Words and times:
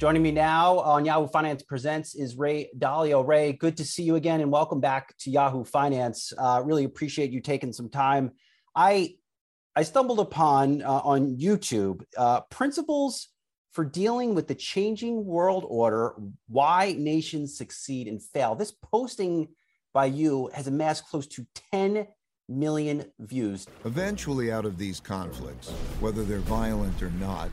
Joining 0.00 0.22
me 0.22 0.32
now 0.32 0.78
on 0.78 1.04
Yahoo 1.04 1.26
Finance 1.26 1.62
Presents 1.62 2.14
is 2.14 2.34
Ray 2.34 2.70
Dalio. 2.78 3.22
Ray, 3.22 3.52
good 3.52 3.76
to 3.76 3.84
see 3.84 4.02
you 4.02 4.16
again 4.16 4.40
and 4.40 4.50
welcome 4.50 4.80
back 4.80 5.14
to 5.18 5.30
Yahoo 5.30 5.62
Finance. 5.62 6.32
Uh, 6.38 6.62
really 6.64 6.84
appreciate 6.84 7.30
you 7.30 7.42
taking 7.42 7.70
some 7.70 7.90
time. 7.90 8.30
I 8.74 9.16
I 9.76 9.82
stumbled 9.82 10.18
upon 10.18 10.80
uh, 10.80 11.02
on 11.04 11.36
YouTube 11.36 12.00
uh, 12.16 12.40
principles 12.50 13.28
for 13.72 13.84
dealing 13.84 14.34
with 14.34 14.48
the 14.48 14.54
changing 14.54 15.26
world 15.26 15.66
order, 15.68 16.14
why 16.48 16.94
nations 16.96 17.58
succeed 17.58 18.08
and 18.08 18.22
fail. 18.22 18.54
This 18.54 18.72
posting 18.72 19.48
by 19.92 20.06
you 20.06 20.48
has 20.54 20.66
amassed 20.66 21.08
close 21.08 21.26
to 21.26 21.46
10 21.72 22.06
million 22.48 23.04
views. 23.18 23.66
Eventually, 23.84 24.50
out 24.50 24.64
of 24.64 24.78
these 24.78 24.98
conflicts, 24.98 25.68
whether 26.00 26.24
they're 26.24 26.38
violent 26.38 27.02
or 27.02 27.10
not, 27.10 27.50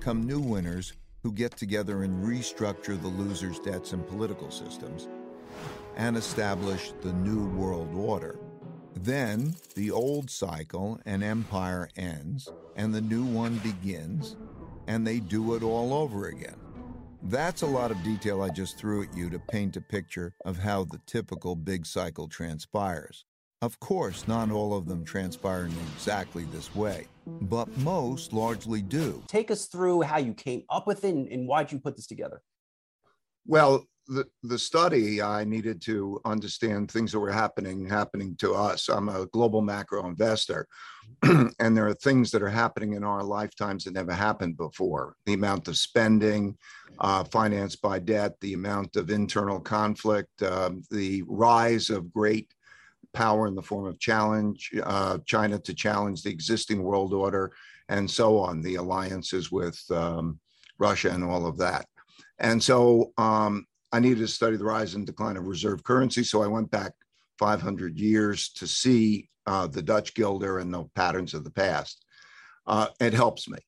come 0.00 0.26
new 0.26 0.40
winners 0.40 0.92
who 1.22 1.32
get 1.32 1.56
together 1.56 2.02
and 2.02 2.24
restructure 2.24 3.00
the 3.00 3.08
losers' 3.08 3.58
debts 3.60 3.92
and 3.92 4.06
political 4.06 4.50
systems 4.50 5.08
and 5.96 6.16
establish 6.16 6.92
the 7.02 7.12
new 7.12 7.46
world 7.48 7.94
order. 7.94 8.38
Then 8.94 9.54
the 9.74 9.90
old 9.90 10.30
cycle 10.30 11.00
and 11.04 11.22
empire 11.22 11.88
ends, 11.96 12.50
and 12.76 12.94
the 12.94 13.00
new 13.00 13.24
one 13.24 13.58
begins, 13.58 14.36
and 14.86 15.06
they 15.06 15.20
do 15.20 15.54
it 15.54 15.62
all 15.62 15.92
over 15.92 16.28
again. 16.28 16.56
That's 17.22 17.62
a 17.62 17.66
lot 17.66 17.90
of 17.90 18.02
detail 18.02 18.42
I 18.42 18.48
just 18.48 18.78
threw 18.78 19.02
at 19.02 19.14
you 19.14 19.28
to 19.30 19.38
paint 19.38 19.76
a 19.76 19.80
picture 19.80 20.34
of 20.44 20.58
how 20.58 20.84
the 20.84 21.00
typical 21.06 21.54
big 21.54 21.84
cycle 21.84 22.28
transpires. 22.28 23.24
Of 23.62 23.78
course, 23.78 24.26
not 24.26 24.50
all 24.50 24.74
of 24.74 24.86
them 24.86 25.04
transpire 25.04 25.66
in 25.66 25.74
exactly 25.94 26.44
this 26.44 26.74
way, 26.74 27.06
but 27.26 27.68
most 27.78 28.32
largely 28.32 28.80
do. 28.80 29.22
Take 29.26 29.50
us 29.50 29.66
through 29.66 30.00
how 30.00 30.16
you 30.16 30.32
came 30.32 30.62
up 30.70 30.86
with 30.86 31.04
it 31.04 31.14
and, 31.14 31.28
and 31.28 31.46
why'd 31.46 31.70
you 31.70 31.78
put 31.78 31.94
this 31.94 32.06
together? 32.06 32.40
Well, 33.46 33.86
the, 34.06 34.26
the 34.42 34.58
study, 34.58 35.20
I 35.20 35.44
needed 35.44 35.82
to 35.82 36.22
understand 36.24 36.90
things 36.90 37.12
that 37.12 37.20
were 37.20 37.30
happening, 37.30 37.86
happening 37.86 38.34
to 38.36 38.54
us. 38.54 38.88
I'm 38.88 39.10
a 39.10 39.26
global 39.26 39.60
macro 39.60 40.06
investor, 40.06 40.66
and 41.22 41.76
there 41.76 41.86
are 41.86 41.94
things 41.94 42.30
that 42.30 42.42
are 42.42 42.48
happening 42.48 42.94
in 42.94 43.04
our 43.04 43.22
lifetimes 43.22 43.84
that 43.84 43.92
never 43.92 44.12
happened 44.12 44.56
before. 44.56 45.16
The 45.26 45.34
amount 45.34 45.68
of 45.68 45.76
spending 45.76 46.56
uh, 46.98 47.24
financed 47.24 47.82
by 47.82 47.98
debt, 47.98 48.40
the 48.40 48.54
amount 48.54 48.96
of 48.96 49.10
internal 49.10 49.60
conflict, 49.60 50.42
um, 50.42 50.82
the 50.90 51.22
rise 51.26 51.90
of 51.90 52.10
great 52.10 52.48
power 53.12 53.46
in 53.46 53.54
the 53.54 53.62
form 53.62 53.86
of 53.86 53.98
challenge 53.98 54.70
uh, 54.82 55.18
China 55.26 55.58
to 55.58 55.74
challenge 55.74 56.22
the 56.22 56.30
existing 56.30 56.82
world 56.82 57.12
order, 57.12 57.52
and 57.88 58.10
so 58.10 58.38
on, 58.38 58.62
the 58.62 58.76
alliances 58.76 59.50
with 59.50 59.80
um, 59.90 60.38
Russia 60.78 61.10
and 61.10 61.24
all 61.24 61.46
of 61.46 61.58
that. 61.58 61.86
And 62.38 62.62
so 62.62 63.12
um, 63.18 63.66
I 63.92 64.00
needed 64.00 64.18
to 64.18 64.28
study 64.28 64.56
the 64.56 64.64
rise 64.64 64.94
and 64.94 65.06
decline 65.06 65.36
of 65.36 65.46
reserve 65.46 65.82
currency. 65.84 66.24
So 66.24 66.42
I 66.42 66.46
went 66.46 66.70
back 66.70 66.92
500 67.38 67.98
years 67.98 68.50
to 68.54 68.66
see 68.66 69.28
uh, 69.46 69.66
the 69.66 69.82
Dutch 69.82 70.14
guilder 70.14 70.58
and 70.58 70.72
the 70.72 70.84
patterns 70.94 71.34
of 71.34 71.44
the 71.44 71.50
past. 71.50 72.04
Uh, 72.66 72.88
it 73.00 73.12
helps 73.12 73.48
me. 73.48 73.58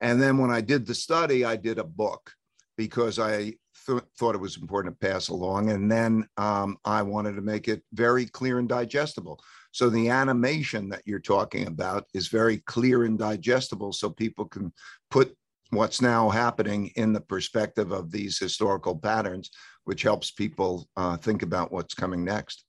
And 0.00 0.20
then 0.20 0.38
when 0.38 0.50
I 0.50 0.60
did 0.60 0.86
the 0.86 0.94
study, 0.94 1.44
I 1.44 1.56
did 1.56 1.78
a 1.78 1.84
book 1.84 2.32
because 2.76 3.18
I 3.18 3.54
th- 3.86 4.02
thought 4.18 4.34
it 4.34 4.40
was 4.40 4.56
important 4.56 4.98
to 4.98 5.06
pass 5.06 5.28
along. 5.28 5.70
And 5.70 5.90
then 5.90 6.26
um, 6.36 6.76
I 6.84 7.02
wanted 7.02 7.34
to 7.36 7.42
make 7.42 7.68
it 7.68 7.82
very 7.92 8.26
clear 8.26 8.58
and 8.58 8.68
digestible. 8.68 9.40
So 9.72 9.90
the 9.90 10.08
animation 10.08 10.88
that 10.90 11.02
you're 11.04 11.18
talking 11.18 11.66
about 11.66 12.06
is 12.14 12.28
very 12.28 12.58
clear 12.58 13.04
and 13.04 13.18
digestible 13.18 13.92
so 13.92 14.10
people 14.10 14.46
can 14.46 14.72
put 15.10 15.36
what's 15.70 16.00
now 16.00 16.28
happening 16.30 16.92
in 16.96 17.12
the 17.12 17.20
perspective 17.20 17.90
of 17.90 18.10
these 18.10 18.38
historical 18.38 18.96
patterns, 18.96 19.50
which 19.84 20.02
helps 20.02 20.30
people 20.30 20.88
uh, 20.96 21.16
think 21.16 21.42
about 21.42 21.72
what's 21.72 21.94
coming 21.94 22.24
next. 22.24 22.64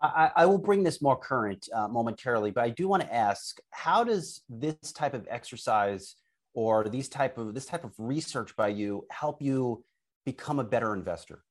I, 0.00 0.30
I 0.34 0.46
will 0.46 0.58
bring 0.58 0.82
this 0.82 1.00
more 1.00 1.16
current 1.16 1.68
uh, 1.72 1.86
momentarily, 1.86 2.50
but 2.50 2.64
I 2.64 2.70
do 2.70 2.88
want 2.88 3.02
to 3.02 3.14
ask: 3.14 3.60
How 3.70 4.02
does 4.02 4.42
this 4.48 4.74
type 4.92 5.14
of 5.14 5.28
exercise 5.30 6.16
or 6.54 6.88
these 6.88 7.08
type 7.08 7.38
of 7.38 7.54
this 7.54 7.66
type 7.66 7.84
of 7.84 7.92
research 7.98 8.56
by 8.56 8.68
you 8.68 9.06
help 9.10 9.40
you 9.40 9.84
become 10.24 10.58
a 10.58 10.64
better 10.64 10.94
investor? 10.94 11.42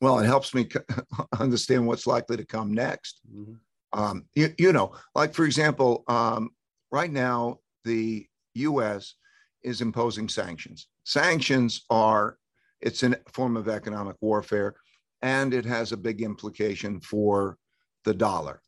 Well, 0.00 0.18
it 0.18 0.26
helps 0.26 0.54
me 0.54 0.68
understand 1.38 1.86
what's 1.86 2.06
likely 2.06 2.36
to 2.36 2.44
come 2.44 2.74
next. 2.74 3.20
Mm-hmm. 3.32 3.54
Um, 3.92 4.24
you, 4.34 4.52
you, 4.58 4.72
know, 4.72 4.92
like 5.14 5.34
for 5.34 5.44
example, 5.44 6.04
um, 6.08 6.50
right 6.90 7.10
now 7.10 7.58
the 7.84 8.26
U.S. 8.54 9.14
is 9.62 9.80
imposing 9.80 10.28
sanctions. 10.28 10.88
Sanctions 11.04 11.84
are 11.90 12.36
it's 12.80 13.02
a 13.04 13.16
form 13.32 13.56
of 13.56 13.68
economic 13.68 14.16
warfare, 14.20 14.74
and 15.20 15.54
it 15.54 15.64
has 15.64 15.92
a 15.92 15.96
big 15.96 16.20
implication 16.20 17.00
for 17.00 17.56
the 18.04 18.14
dollar, 18.14 18.60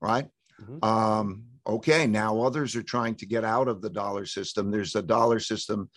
right? 0.00 0.28
Mm-hmm. 0.62 0.84
Um, 0.84 1.44
okay, 1.66 2.06
now 2.06 2.40
others 2.40 2.76
are 2.76 2.82
trying 2.82 3.16
to 3.16 3.26
get 3.26 3.44
out 3.44 3.66
of 3.66 3.82
the 3.82 3.90
dollar 3.90 4.24
system. 4.24 4.70
There's 4.70 4.94
a 4.94 5.02
dollar 5.02 5.40
system 5.40 5.90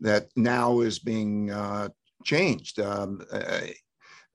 that 0.00 0.28
now 0.36 0.80
is 0.80 0.98
being 0.98 1.50
uh, 1.50 1.88
changed. 2.24 2.80
Um, 2.80 3.22
uh, 3.32 3.60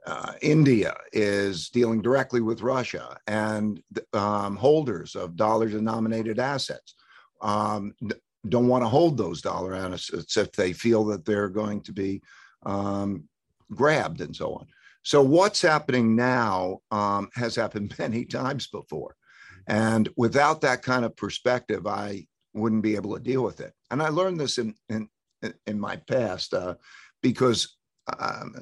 uh, 0.08 0.34
India 0.42 0.96
is 1.14 1.70
dealing 1.70 2.02
directly 2.02 2.42
with 2.42 2.64
Russia 2.64 3.18
and 3.28 3.84
um, 4.14 4.56
holders 4.56 5.16
of 5.16 5.36
dollar 5.36 5.70
denominated 5.70 6.40
assets 6.40 6.96
um, 7.42 7.94
don't 8.50 8.68
want 8.68 8.84
to 8.84 8.88
hold 8.88 9.18
those 9.18 9.42
dollar 9.42 9.74
assets 9.76 10.38
if 10.38 10.52
they 10.54 10.74
feel 10.74 11.06
that 11.06 11.26
they're 11.26 11.50
going 11.50 11.82
to 11.82 11.94
be 11.94 12.22
um, 12.66 13.28
grabbed 13.74 14.22
and 14.22 14.36
so 14.36 14.54
on. 14.54 14.68
So, 15.04 15.22
what's 15.22 15.62
happening 15.62 16.16
now 16.16 16.80
um, 16.92 17.30
has 17.36 17.56
happened 17.56 17.96
many 18.00 18.26
times 18.26 18.68
before. 18.68 19.16
And 19.68 20.10
without 20.18 20.62
that 20.62 20.82
kind 20.82 21.06
of 21.06 21.16
perspective, 21.16 21.86
I 21.86 22.26
wouldn't 22.54 22.84
be 22.84 22.96
able 22.96 23.16
to 23.16 23.22
deal 23.22 23.44
with 23.44 23.62
it. 23.62 23.74
And 23.92 24.02
I 24.02 24.10
learned 24.10 24.40
this 24.40 24.58
in, 24.58 24.76
in, 24.90 25.08
in 25.68 25.80
my 25.80 25.96
past 25.96 26.54
uh, 26.54 26.76
because, 27.22 27.78
um, 28.20 28.56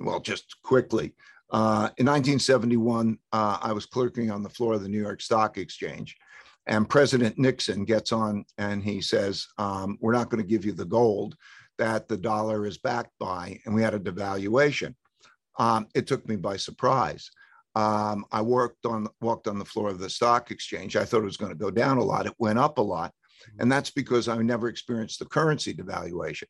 well, 0.00 0.20
just 0.20 0.56
quickly, 0.62 1.14
uh, 1.50 1.90
in 1.98 2.06
1971, 2.06 3.18
uh, 3.32 3.58
I 3.62 3.72
was 3.72 3.86
clerking 3.86 4.30
on 4.30 4.42
the 4.42 4.48
floor 4.48 4.74
of 4.74 4.82
the 4.82 4.88
New 4.88 5.00
York 5.00 5.20
Stock 5.20 5.58
Exchange. 5.58 6.16
And 6.66 6.88
President 6.88 7.38
Nixon 7.38 7.84
gets 7.84 8.10
on 8.10 8.44
and 8.58 8.82
he 8.82 9.00
says, 9.00 9.46
um, 9.58 9.98
We're 10.00 10.12
not 10.12 10.30
going 10.30 10.42
to 10.42 10.48
give 10.48 10.64
you 10.64 10.72
the 10.72 10.84
gold 10.84 11.36
that 11.78 12.08
the 12.08 12.16
dollar 12.16 12.66
is 12.66 12.78
backed 12.78 13.12
by. 13.20 13.60
And 13.64 13.74
we 13.74 13.82
had 13.82 13.94
a 13.94 14.00
devaluation. 14.00 14.94
Um, 15.58 15.86
it 15.94 16.06
took 16.06 16.28
me 16.28 16.36
by 16.36 16.56
surprise. 16.56 17.30
Um, 17.76 18.24
I 18.32 18.40
worked 18.42 18.86
on 18.86 19.06
walked 19.20 19.46
on 19.46 19.58
the 19.58 19.64
floor 19.64 19.90
of 19.90 19.98
the 19.98 20.10
stock 20.10 20.50
exchange. 20.50 20.96
I 20.96 21.04
thought 21.04 21.22
it 21.22 21.24
was 21.24 21.36
going 21.36 21.52
to 21.52 21.58
go 21.58 21.70
down 21.70 21.98
a 21.98 22.04
lot. 22.04 22.26
It 22.26 22.32
went 22.38 22.58
up 22.58 22.78
a 22.78 22.82
lot. 22.82 23.12
And 23.58 23.70
that's 23.70 23.90
because 23.90 24.28
I 24.28 24.36
never 24.38 24.68
experienced 24.68 25.18
the 25.18 25.26
currency 25.26 25.74
devaluation. 25.74 26.44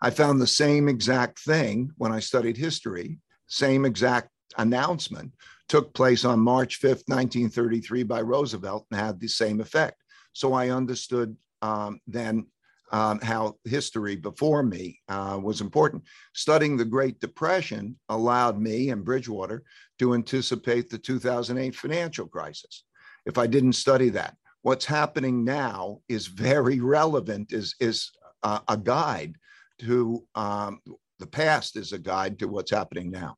I 0.00 0.10
found 0.10 0.40
the 0.40 0.46
same 0.46 0.88
exact 0.88 1.40
thing 1.40 1.90
when 1.96 2.12
I 2.12 2.20
studied 2.20 2.56
history, 2.56 3.18
same 3.46 3.84
exact 3.84 4.30
announcement 4.58 5.32
took 5.68 5.94
place 5.94 6.24
on 6.24 6.38
March 6.38 6.80
5th, 6.80 7.08
1933 7.08 8.02
by 8.02 8.20
Roosevelt 8.20 8.86
and 8.90 9.00
had 9.00 9.18
the 9.18 9.28
same 9.28 9.60
effect. 9.60 9.96
So 10.32 10.52
I 10.52 10.70
understood 10.70 11.36
um, 11.62 12.00
then 12.06 12.46
um, 12.92 13.20
how 13.20 13.56
history 13.64 14.16
before 14.16 14.62
me 14.62 15.00
uh, 15.08 15.40
was 15.42 15.62
important. 15.62 16.02
Studying 16.34 16.76
the 16.76 16.84
Great 16.84 17.20
Depression 17.20 17.98
allowed 18.10 18.60
me 18.60 18.90
and 18.90 19.04
Bridgewater 19.04 19.62
to 19.98 20.14
anticipate 20.14 20.90
the 20.90 20.98
2008 20.98 21.74
financial 21.74 22.26
crisis. 22.26 22.84
If 23.24 23.38
I 23.38 23.46
didn't 23.46 23.74
study 23.74 24.10
that, 24.10 24.36
what's 24.62 24.84
happening 24.84 25.44
now 25.44 26.00
is 26.08 26.26
very 26.26 26.80
relevant, 26.80 27.52
is, 27.52 27.74
is 27.80 28.10
uh, 28.42 28.60
a 28.68 28.76
guide 28.76 29.36
to 29.80 30.24
um, 30.34 30.80
the 31.18 31.26
past, 31.26 31.76
is 31.76 31.92
a 31.92 31.98
guide 31.98 32.38
to 32.38 32.46
what's 32.46 32.70
happening 32.70 33.10
now. 33.10 33.36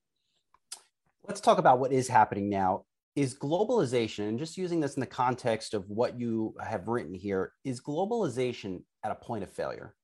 Let's 1.27 1.41
talk 1.41 1.59
about 1.59 1.79
what 1.79 1.93
is 1.93 2.07
happening 2.07 2.49
now. 2.49 2.85
Is 3.17 3.35
globalization, 3.35 4.29
and 4.29 4.39
just 4.39 4.59
using 4.59 4.81
this 4.81 4.97
in 4.97 5.01
the 5.01 5.07
context 5.07 5.73
of 5.73 5.89
what 5.89 6.19
you 6.19 6.55
have 6.61 6.89
written 6.89 7.15
here, 7.15 7.53
is 7.65 7.81
globalization 7.81 8.83
at 9.05 9.13
a 9.13 9.15
point 9.15 9.45
of 9.45 9.51
failure? 9.51 9.95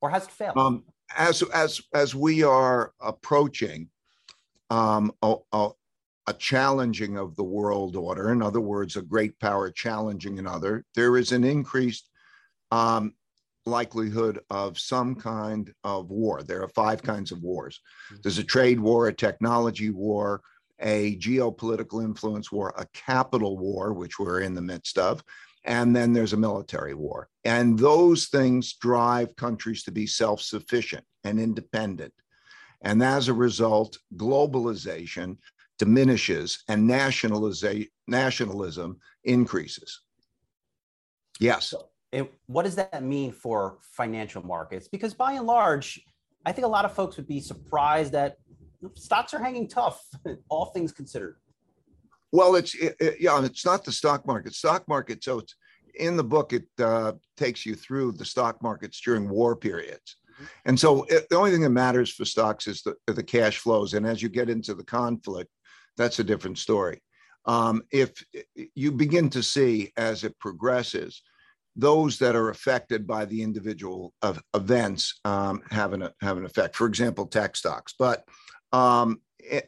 Or 0.00 0.08
has 0.10 0.24
it 0.24 0.30
failed? 0.30 0.56
Um, 0.56 0.84
as, 1.16 1.42
as, 1.42 1.80
as 1.94 2.14
we 2.14 2.44
are 2.44 2.92
approaching 3.00 3.88
um, 4.70 5.12
a, 5.22 5.34
a, 5.52 5.70
a 6.28 6.34
challenging 6.34 7.16
of 7.16 7.34
the 7.36 7.44
world 7.44 7.96
order, 7.96 8.32
in 8.32 8.42
other 8.42 8.60
words, 8.60 8.96
a 8.96 9.02
great 9.02 9.40
power 9.40 9.70
challenging 9.70 10.38
another, 10.38 10.84
there 10.94 11.16
is 11.16 11.32
an 11.32 11.42
increased 11.42 12.10
um, 12.70 13.14
likelihood 13.64 14.38
of 14.50 14.78
some 14.78 15.14
kind 15.14 15.72
of 15.84 16.10
war. 16.10 16.42
There 16.42 16.62
are 16.62 16.68
five 16.68 17.02
kinds 17.02 17.32
of 17.32 17.42
wars 17.42 17.80
mm-hmm. 18.12 18.20
there's 18.22 18.36
a 18.36 18.44
trade 18.44 18.78
war, 18.78 19.08
a 19.08 19.12
technology 19.12 19.88
war, 19.88 20.42
a 20.80 21.16
geopolitical 21.16 22.04
influence 22.04 22.52
war, 22.52 22.74
a 22.76 22.86
capital 22.92 23.56
war, 23.56 23.94
which 23.94 24.18
we're 24.18 24.40
in 24.40 24.54
the 24.54 24.68
midst 24.72 24.98
of, 24.98 25.24
and 25.64 25.96
then 25.96 26.12
there's 26.12 26.34
a 26.34 26.44
military 26.48 26.94
war. 26.94 27.28
And 27.44 27.78
those 27.78 28.26
things 28.26 28.74
drive 28.74 29.34
countries 29.36 29.82
to 29.84 29.92
be 29.92 30.06
self 30.06 30.42
sufficient 30.42 31.04
and 31.24 31.40
independent. 31.40 32.12
And 32.82 33.02
as 33.02 33.28
a 33.28 33.34
result, 33.34 33.98
globalization 34.14 35.38
diminishes 35.78 36.64
and 36.68 36.86
nationalism 36.86 37.86
increases. 39.24 40.00
Yes. 41.40 41.74
It, 42.10 42.32
what 42.46 42.64
does 42.64 42.76
that 42.76 43.02
mean 43.02 43.32
for 43.32 43.78
financial 43.82 44.44
markets? 44.44 44.88
Because 44.88 45.14
by 45.14 45.32
and 45.32 45.46
large, 45.46 46.00
I 46.44 46.52
think 46.52 46.64
a 46.64 46.70
lot 46.70 46.84
of 46.84 46.92
folks 46.92 47.16
would 47.16 47.28
be 47.28 47.40
surprised 47.40 48.12
that 48.12 48.36
stocks 48.94 49.34
are 49.34 49.42
hanging 49.42 49.68
tough, 49.68 50.02
all 50.48 50.66
things 50.66 50.92
considered. 50.92 51.36
Well, 52.32 52.56
it's 52.56 52.74
it, 52.74 52.96
it, 53.00 53.16
yeah, 53.20 53.42
it's 53.44 53.64
not 53.64 53.84
the 53.84 53.92
stock 53.92 54.26
market. 54.26 54.54
Stock 54.54 54.86
market. 54.86 55.24
So 55.24 55.38
it's 55.38 55.54
in 55.98 56.16
the 56.16 56.24
book. 56.24 56.52
It 56.52 56.66
uh, 56.78 57.12
takes 57.36 57.64
you 57.64 57.74
through 57.74 58.12
the 58.12 58.24
stock 58.24 58.62
markets 58.62 59.00
during 59.00 59.28
war 59.28 59.56
periods, 59.56 60.16
mm-hmm. 60.34 60.44
and 60.66 60.78
so 60.78 61.04
it, 61.04 61.26
the 61.30 61.36
only 61.36 61.50
thing 61.50 61.62
that 61.62 61.70
matters 61.70 62.12
for 62.12 62.26
stocks 62.26 62.66
is 62.66 62.82
the 62.82 62.94
the 63.06 63.22
cash 63.22 63.58
flows. 63.58 63.94
And 63.94 64.06
as 64.06 64.22
you 64.22 64.28
get 64.28 64.50
into 64.50 64.74
the 64.74 64.84
conflict, 64.84 65.50
that's 65.98 66.18
a 66.18 66.24
different 66.24 66.58
story. 66.58 67.02
Um, 67.44 67.82
if 67.90 68.10
you 68.74 68.92
begin 68.92 69.30
to 69.30 69.42
see 69.42 69.92
as 69.96 70.24
it 70.24 70.38
progresses, 70.38 71.22
those 71.76 72.18
that 72.18 72.34
are 72.34 72.50
affected 72.50 73.06
by 73.06 73.24
the 73.24 73.42
individual 73.42 74.12
of 74.22 74.40
events 74.54 75.20
um, 75.24 75.62
have 75.70 75.92
an 75.92 76.08
have 76.20 76.36
an 76.36 76.44
effect. 76.44 76.76
For 76.76 76.86
example, 76.86 77.26
tech 77.26 77.56
stocks. 77.56 77.94
But 77.98 78.24
um, 78.72 79.20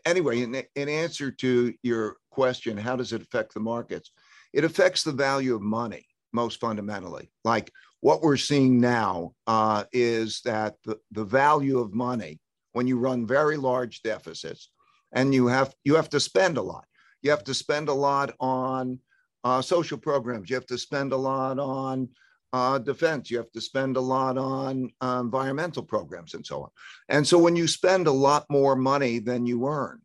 anyway, 0.05 0.43
in, 0.43 0.63
in 0.75 0.89
answer 0.89 1.31
to 1.31 1.73
your 1.83 2.17
question, 2.31 2.77
how 2.77 2.97
does 2.97 3.13
it 3.13 3.23
affect 3.23 3.55
the 3.55 3.61
markets? 3.61 4.11
It 4.53 4.65
affects 4.65 5.03
the 5.03 5.13
value 5.13 5.55
of 5.55 5.63
money 5.63 6.07
most 6.33 6.61
fundamentally. 6.61 7.31
Like 7.45 7.71
what 8.01 8.23
we're 8.23 8.37
seeing 8.37 8.81
now 8.81 9.33
uh, 9.47 9.85
is 9.93 10.41
that 10.45 10.75
the, 10.85 10.99
the 11.13 11.25
value 11.25 11.79
of 11.79 11.95
money, 11.95 12.41
when 12.73 12.87
you 12.87 12.99
run 12.99 13.27
very 13.27 13.57
large 13.57 14.03
deficits, 14.03 14.71
and 15.13 15.35
you 15.35 15.47
have 15.47 15.75
you 15.85 15.95
have 15.97 16.11
to 16.11 16.21
spend 16.21 16.57
a 16.57 16.63
lot. 16.63 16.87
You 17.23 17.31
have 17.31 17.45
to 17.45 17.55
spend 17.55 17.89
a 17.89 17.95
lot 17.95 18.35
on 18.41 18.99
uh, 19.45 19.63
social 19.63 19.99
programs. 19.99 20.51
You 20.51 20.57
have 20.57 20.67
to 20.67 20.79
spend 20.79 21.13
a 21.13 21.17
lot 21.17 21.59
on 21.59 22.09
uh, 22.53 22.79
defense. 22.79 23.31
You 23.31 23.39
have 23.39 23.53
to 23.53 23.61
spend 23.61 23.97
a 23.97 24.01
lot 24.01 24.39
on 24.39 24.91
uh, 25.01 25.19
environmental 25.21 25.83
programs 25.83 26.35
and 26.35 26.45
so 26.45 26.63
on. 26.63 26.71
And 27.09 27.27
so 27.27 27.39
when 27.39 27.57
you 27.57 27.67
spend 27.69 28.07
a 28.07 28.13
lot 28.13 28.47
more 28.51 28.77
money 28.77 29.19
than 29.19 29.47
you 29.47 29.67
earn, 29.67 30.01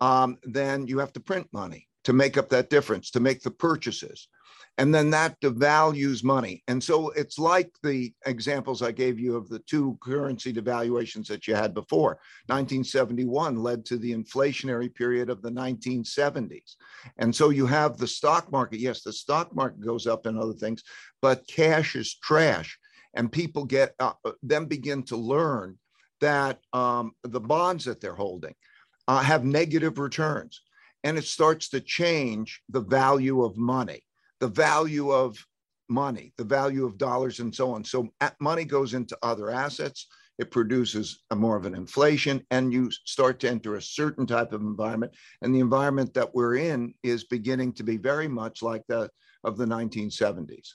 um, 0.00 0.38
then 0.42 0.86
you 0.86 0.98
have 0.98 1.12
to 1.14 1.20
print 1.20 1.48
money 1.52 1.87
to 2.08 2.14
make 2.14 2.38
up 2.38 2.48
that 2.48 2.70
difference, 2.70 3.10
to 3.10 3.20
make 3.20 3.42
the 3.42 3.50
purchases. 3.50 4.28
And 4.78 4.94
then 4.94 5.10
that 5.10 5.38
devalues 5.42 6.24
money. 6.24 6.62
And 6.66 6.82
so 6.82 7.10
it's 7.10 7.38
like 7.38 7.70
the 7.82 8.14
examples 8.24 8.80
I 8.80 8.92
gave 8.92 9.20
you 9.20 9.36
of 9.36 9.50
the 9.50 9.58
two 9.58 9.98
currency 10.00 10.50
devaluations 10.50 11.26
that 11.26 11.46
you 11.46 11.54
had 11.54 11.74
before. 11.74 12.18
1971 12.46 13.62
led 13.62 13.84
to 13.84 13.98
the 13.98 14.14
inflationary 14.14 14.94
period 14.94 15.28
of 15.28 15.42
the 15.42 15.50
1970s. 15.50 16.76
And 17.18 17.36
so 17.36 17.50
you 17.50 17.66
have 17.66 17.98
the 17.98 18.06
stock 18.06 18.50
market. 18.50 18.80
Yes, 18.80 19.02
the 19.02 19.12
stock 19.12 19.54
market 19.54 19.82
goes 19.82 20.06
up 20.06 20.24
and 20.24 20.38
other 20.38 20.54
things, 20.54 20.82
but 21.20 21.46
cash 21.46 21.94
is 21.94 22.14
trash. 22.14 22.78
And 23.12 23.30
people 23.30 23.66
get, 23.66 23.92
uh, 24.00 24.14
then 24.42 24.64
begin 24.64 25.02
to 25.04 25.16
learn 25.18 25.76
that 26.22 26.58
um, 26.72 27.12
the 27.22 27.40
bonds 27.40 27.84
that 27.84 28.00
they're 28.00 28.14
holding 28.14 28.54
uh, 29.08 29.20
have 29.20 29.44
negative 29.44 29.98
returns. 29.98 30.62
And 31.08 31.16
it 31.16 31.24
starts 31.24 31.70
to 31.70 31.80
change 31.80 32.60
the 32.68 32.82
value 32.82 33.42
of 33.42 33.56
money, 33.56 34.02
the 34.40 34.48
value 34.48 35.10
of 35.10 35.42
money, 35.88 36.34
the 36.36 36.44
value 36.44 36.84
of 36.84 36.98
dollars, 36.98 37.40
and 37.40 37.54
so 37.54 37.70
on. 37.70 37.82
So 37.82 38.10
money 38.40 38.66
goes 38.66 38.92
into 38.92 39.16
other 39.22 39.48
assets. 39.48 40.06
It 40.38 40.50
produces 40.50 41.24
a 41.30 41.34
more 41.34 41.56
of 41.56 41.64
an 41.64 41.74
inflation, 41.74 42.44
and 42.50 42.74
you 42.74 42.90
start 42.90 43.40
to 43.40 43.48
enter 43.48 43.76
a 43.76 43.80
certain 43.80 44.26
type 44.26 44.52
of 44.52 44.60
environment. 44.60 45.14
And 45.40 45.54
the 45.54 45.60
environment 45.60 46.12
that 46.12 46.34
we're 46.34 46.56
in 46.56 46.92
is 47.02 47.24
beginning 47.24 47.72
to 47.76 47.84
be 47.84 47.96
very 47.96 48.28
much 48.28 48.62
like 48.62 48.82
that 48.90 49.10
of 49.44 49.56
the 49.56 49.64
1970s. 49.64 50.74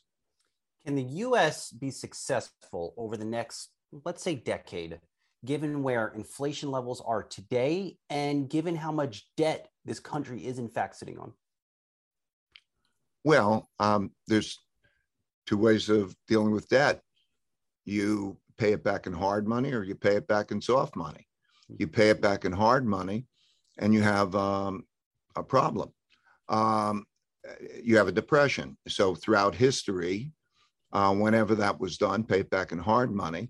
Can 0.83 0.95
the 0.95 1.03
US 1.27 1.69
be 1.69 1.91
successful 1.91 2.95
over 2.97 3.17
the 3.17 3.23
next, 3.23 3.69
let's 4.03 4.23
say, 4.23 4.33
decade 4.33 4.99
given 5.45 5.83
where 5.83 6.07
inflation 6.15 6.71
levels 6.71 7.01
are 7.05 7.21
today 7.21 7.97
and 8.09 8.49
given 8.49 8.75
how 8.75 8.91
much 8.91 9.27
debt 9.35 9.67
this 9.85 9.99
country 9.99 10.45
is 10.45 10.59
in 10.59 10.69
fact 10.69 10.95
sitting 10.95 11.17
on? 11.17 11.33
Well, 13.23 13.69
um, 13.79 14.11
there's 14.27 14.59
two 15.47 15.57
ways 15.57 15.89
of 15.89 16.15
dealing 16.27 16.51
with 16.51 16.69
debt. 16.69 17.01
You 17.85 18.37
pay 18.57 18.73
it 18.73 18.83
back 18.83 19.07
in 19.07 19.13
hard 19.13 19.47
money 19.47 19.73
or 19.73 19.83
you 19.83 19.95
pay 19.95 20.15
it 20.15 20.27
back 20.27 20.51
in 20.51 20.61
soft 20.61 20.95
money. 20.95 21.27
You 21.77 21.87
pay 21.87 22.09
it 22.09 22.21
back 22.21 22.45
in 22.45 22.51
hard 22.51 22.85
money 22.85 23.25
and 23.79 23.93
you 23.93 24.01
have 24.01 24.35
um, 24.35 24.85
a 25.35 25.43
problem. 25.43 25.91
Um, 26.49 27.05
you 27.81 27.97
have 27.97 28.07
a 28.07 28.11
depression. 28.11 28.77
So 28.87 29.15
throughout 29.15 29.55
history, 29.55 30.31
uh, 30.91 31.13
whenever 31.13 31.55
that 31.55 31.79
was 31.79 31.97
done, 31.97 32.23
pay 32.23 32.41
it 32.41 32.49
back 32.49 32.71
in 32.71 32.77
hard 32.77 33.11
money 33.11 33.49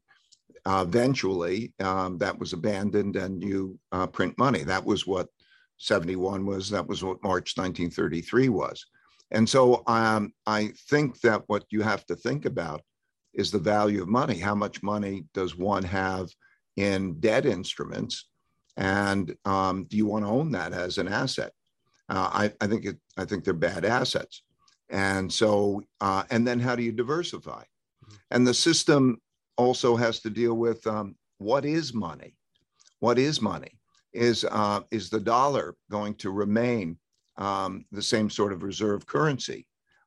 uh, 0.65 0.83
eventually 0.88 1.74
um, 1.80 2.18
that 2.18 2.38
was 2.38 2.53
abandoned 2.53 3.15
and 3.15 3.41
you 3.41 3.77
uh, 3.91 4.07
print 4.07 4.38
money. 4.38 4.63
That 4.63 4.85
was 4.85 5.06
what 5.06 5.27
71 5.83 6.45
was. 6.45 6.69
That 6.69 6.88
was 6.88 7.03
what 7.03 7.24
March 7.24 7.57
1933 7.57 8.50
was. 8.50 8.85
And 9.31 9.47
so 9.50 9.83
um, 9.88 10.31
I 10.45 10.71
think 10.89 11.19
that 11.21 11.44
what 11.47 11.65
you 11.69 11.81
have 11.81 12.06
to 12.06 12.15
think 12.15 12.45
about 12.45 12.81
is 13.33 13.51
the 13.51 13.59
value 13.59 14.01
of 14.01 14.07
money. 14.07 14.38
How 14.38 14.56
much 14.56 14.83
money 14.83 15.25
does 15.33 15.57
one 15.57 15.83
have 15.83 16.30
in 16.77 17.19
debt 17.19 17.45
instruments? 17.45 18.30
And 18.77 19.35
um, 19.45 19.85
do 19.85 19.97
you 19.97 20.06
want 20.06 20.25
to 20.25 20.30
own 20.30 20.51
that 20.51 20.71
as 20.71 20.97
an 20.97 21.07
asset? 21.07 21.51
Uh, 22.09 22.30
I, 22.31 22.53
I, 22.62 22.68
think 22.68 22.85
it, 22.85 22.97
I 23.18 23.25
think 23.25 23.44
they're 23.44 23.53
bad 23.53 23.85
assets. 23.85 24.44
And 24.89 25.31
so, 25.31 25.81
uh, 26.00 26.24
and 26.30 26.47
then 26.47 26.59
how 26.59 26.75
do 26.75 26.83
you 26.83 26.91
diversify? 26.91 27.63
And 28.31 28.45
the 28.45 28.53
system 28.53 29.18
also 29.57 29.95
has 29.95 30.19
to 30.21 30.30
deal 30.30 30.53
with 30.53 30.85
um, 30.88 31.15
what 31.39 31.65
is 31.65 31.94
money? 31.94 32.35
What 33.00 33.19
is 33.19 33.41
money? 33.41 33.80
Is, 34.13 34.45
uh, 34.50 34.81
is 34.92 35.10
the 35.10 35.19
dollar 35.19 35.75
going 35.89 36.16
to 36.16 36.31
remain 36.31 36.97
um, 37.38 37.85
the 37.92 38.02
same 38.02 38.30
sort 38.30 38.54
of 38.54 38.64
reserve 38.64 39.06
currency? 39.06 39.66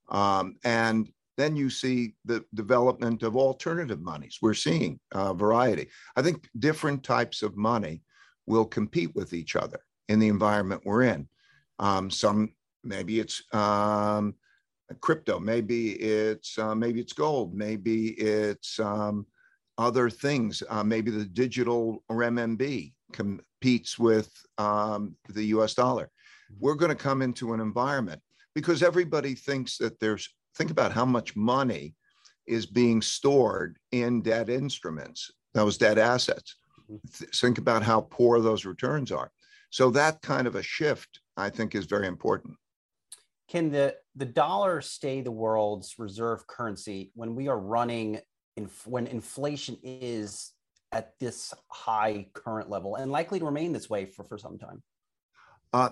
Um, 0.08 0.56
and 0.64 1.10
then 1.36 1.56
you 1.56 1.68
see 1.68 2.14
the 2.24 2.44
development 2.54 3.22
of 3.22 3.36
alternative 3.36 4.00
monies. 4.00 4.38
We're 4.40 4.54
seeing 4.54 4.98
a 5.12 5.34
variety. 5.34 5.88
I 6.16 6.22
think 6.22 6.48
different 6.58 7.02
types 7.02 7.42
of 7.42 7.56
money 7.56 8.02
will 8.46 8.64
compete 8.64 9.14
with 9.14 9.34
each 9.34 9.56
other 9.56 9.80
in 10.08 10.18
the 10.18 10.28
environment 10.28 10.82
we're 10.84 11.02
in. 11.02 11.28
Um, 11.78 12.10
some 12.10 12.54
maybe 12.84 13.20
it's 13.20 13.42
um, 13.52 14.34
crypto, 15.00 15.38
maybe 15.38 15.92
it's 15.92 16.58
uh, 16.58 16.74
maybe 16.74 17.00
it's 17.00 17.12
gold, 17.12 17.54
maybe 17.54 18.10
it's 18.10 18.78
um, 18.78 19.26
other 19.78 20.08
things. 20.08 20.62
Uh, 20.68 20.84
maybe 20.84 21.10
the 21.10 21.24
digital 21.24 22.02
RMB 22.10 22.92
competes 23.60 23.98
with 23.98 24.30
um, 24.58 25.16
the 25.28 25.44
US 25.46 25.74
dollar. 25.74 26.04
Mm-hmm. 26.04 26.60
We're 26.60 26.74
going 26.74 26.90
to 26.90 27.02
come 27.02 27.22
into 27.22 27.52
an 27.52 27.60
environment 27.60 28.20
because 28.54 28.82
everybody 28.82 29.34
thinks 29.34 29.78
that 29.78 29.98
there's, 30.00 30.28
think 30.56 30.70
about 30.70 30.92
how 30.92 31.04
much 31.04 31.36
money 31.36 31.94
is 32.46 32.66
being 32.66 33.02
stored 33.02 33.78
in 33.92 34.22
debt 34.22 34.48
instruments, 34.48 35.30
those 35.54 35.78
debt 35.78 35.98
assets. 35.98 36.56
Mm-hmm. 36.90 37.24
Think 37.34 37.58
about 37.58 37.82
how 37.82 38.02
poor 38.02 38.40
those 38.40 38.64
returns 38.64 39.10
are. 39.10 39.30
So 39.70 39.90
that 39.90 40.22
kind 40.22 40.46
of 40.46 40.54
a 40.54 40.62
shift, 40.62 41.20
I 41.36 41.50
think, 41.50 41.74
is 41.74 41.86
very 41.86 42.06
important. 42.06 42.54
Can 43.48 43.70
the, 43.70 43.94
the 44.14 44.24
dollar 44.24 44.80
stay 44.80 45.20
the 45.20 45.30
world's 45.30 45.98
reserve 45.98 46.46
currency 46.46 47.12
when 47.14 47.34
we 47.34 47.48
are 47.48 47.58
running 47.58 48.20
inf- 48.56 48.86
when 48.86 49.06
inflation 49.06 49.76
is 49.82 50.52
at 50.92 51.18
this 51.18 51.52
high 51.68 52.26
current 52.32 52.70
level 52.70 52.96
and 52.96 53.10
likely 53.10 53.38
to 53.38 53.44
remain 53.44 53.72
this 53.72 53.90
way 53.90 54.06
for, 54.06 54.24
for 54.24 54.38
some 54.38 54.58
time? 54.58 54.82
Uh, 55.72 55.90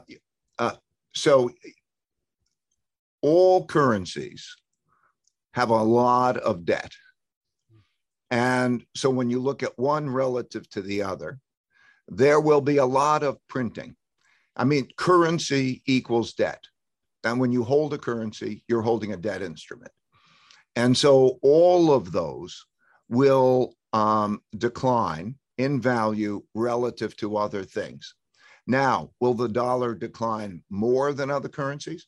uh, 0.58 0.76
so 1.14 1.50
all 3.20 3.66
currencies 3.66 4.56
have 5.54 5.70
a 5.70 5.82
lot 5.82 6.36
of 6.36 6.64
debt. 6.64 6.92
And 8.30 8.84
so 8.94 9.10
when 9.10 9.30
you 9.30 9.40
look 9.40 9.62
at 9.62 9.78
one 9.78 10.10
relative 10.10 10.68
to 10.70 10.82
the 10.82 11.02
other, 11.02 11.38
there 12.08 12.40
will 12.40 12.60
be 12.60 12.78
a 12.78 12.86
lot 12.86 13.22
of 13.22 13.38
printing. 13.48 13.96
I 14.56 14.64
mean, 14.64 14.88
currency 14.96 15.82
equals 15.86 16.34
debt. 16.34 16.64
And 17.24 17.40
when 17.40 17.52
you 17.52 17.64
hold 17.64 17.94
a 17.94 17.98
currency, 17.98 18.64
you're 18.68 18.82
holding 18.82 19.12
a 19.12 19.16
debt 19.16 19.42
instrument. 19.42 19.92
And 20.76 20.96
so 20.96 21.38
all 21.42 21.92
of 21.92 22.12
those 22.12 22.66
will 23.08 23.74
um, 23.94 24.40
decline 24.58 25.36
in 25.56 25.80
value 25.80 26.42
relative 26.54 27.16
to 27.16 27.38
other 27.38 27.64
things. 27.64 28.14
Now, 28.66 29.10
will 29.20 29.34
the 29.34 29.48
dollar 29.48 29.94
decline 29.94 30.62
more 30.68 31.14
than 31.14 31.30
other 31.30 31.48
currencies? 31.48 32.06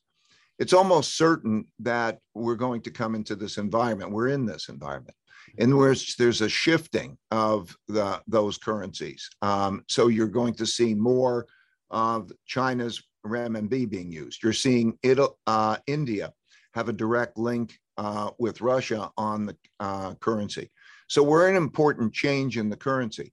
it's 0.58 0.72
almost 0.72 1.16
certain 1.16 1.66
that 1.80 2.18
we're 2.34 2.56
going 2.56 2.80
to 2.82 2.90
come 2.90 3.14
into 3.14 3.36
this 3.36 3.58
environment. 3.58 4.10
We're 4.10 4.28
in 4.28 4.46
this 4.46 4.68
environment 4.68 5.16
in 5.58 5.76
which 5.76 6.16
there's 6.16 6.40
a 6.40 6.48
shifting 6.48 7.16
of 7.30 7.76
the, 7.88 8.20
those 8.26 8.58
currencies. 8.58 9.28
Um, 9.42 9.84
so 9.88 10.08
you're 10.08 10.26
going 10.26 10.54
to 10.54 10.66
see 10.66 10.94
more 10.94 11.46
of 11.90 12.32
China's 12.46 13.02
renminbi 13.24 13.88
being 13.88 14.10
used. 14.10 14.42
You're 14.42 14.52
seeing 14.52 14.98
uh, 15.46 15.76
India 15.86 16.32
have 16.74 16.88
a 16.88 16.92
direct 16.92 17.38
link 17.38 17.78
uh, 17.96 18.30
with 18.38 18.60
Russia 18.60 19.10
on 19.16 19.46
the 19.46 19.56
uh, 19.80 20.14
currency. 20.14 20.70
So 21.08 21.22
we're 21.22 21.48
an 21.48 21.56
important 21.56 22.12
change 22.12 22.58
in 22.58 22.68
the 22.68 22.76
currency. 22.76 23.32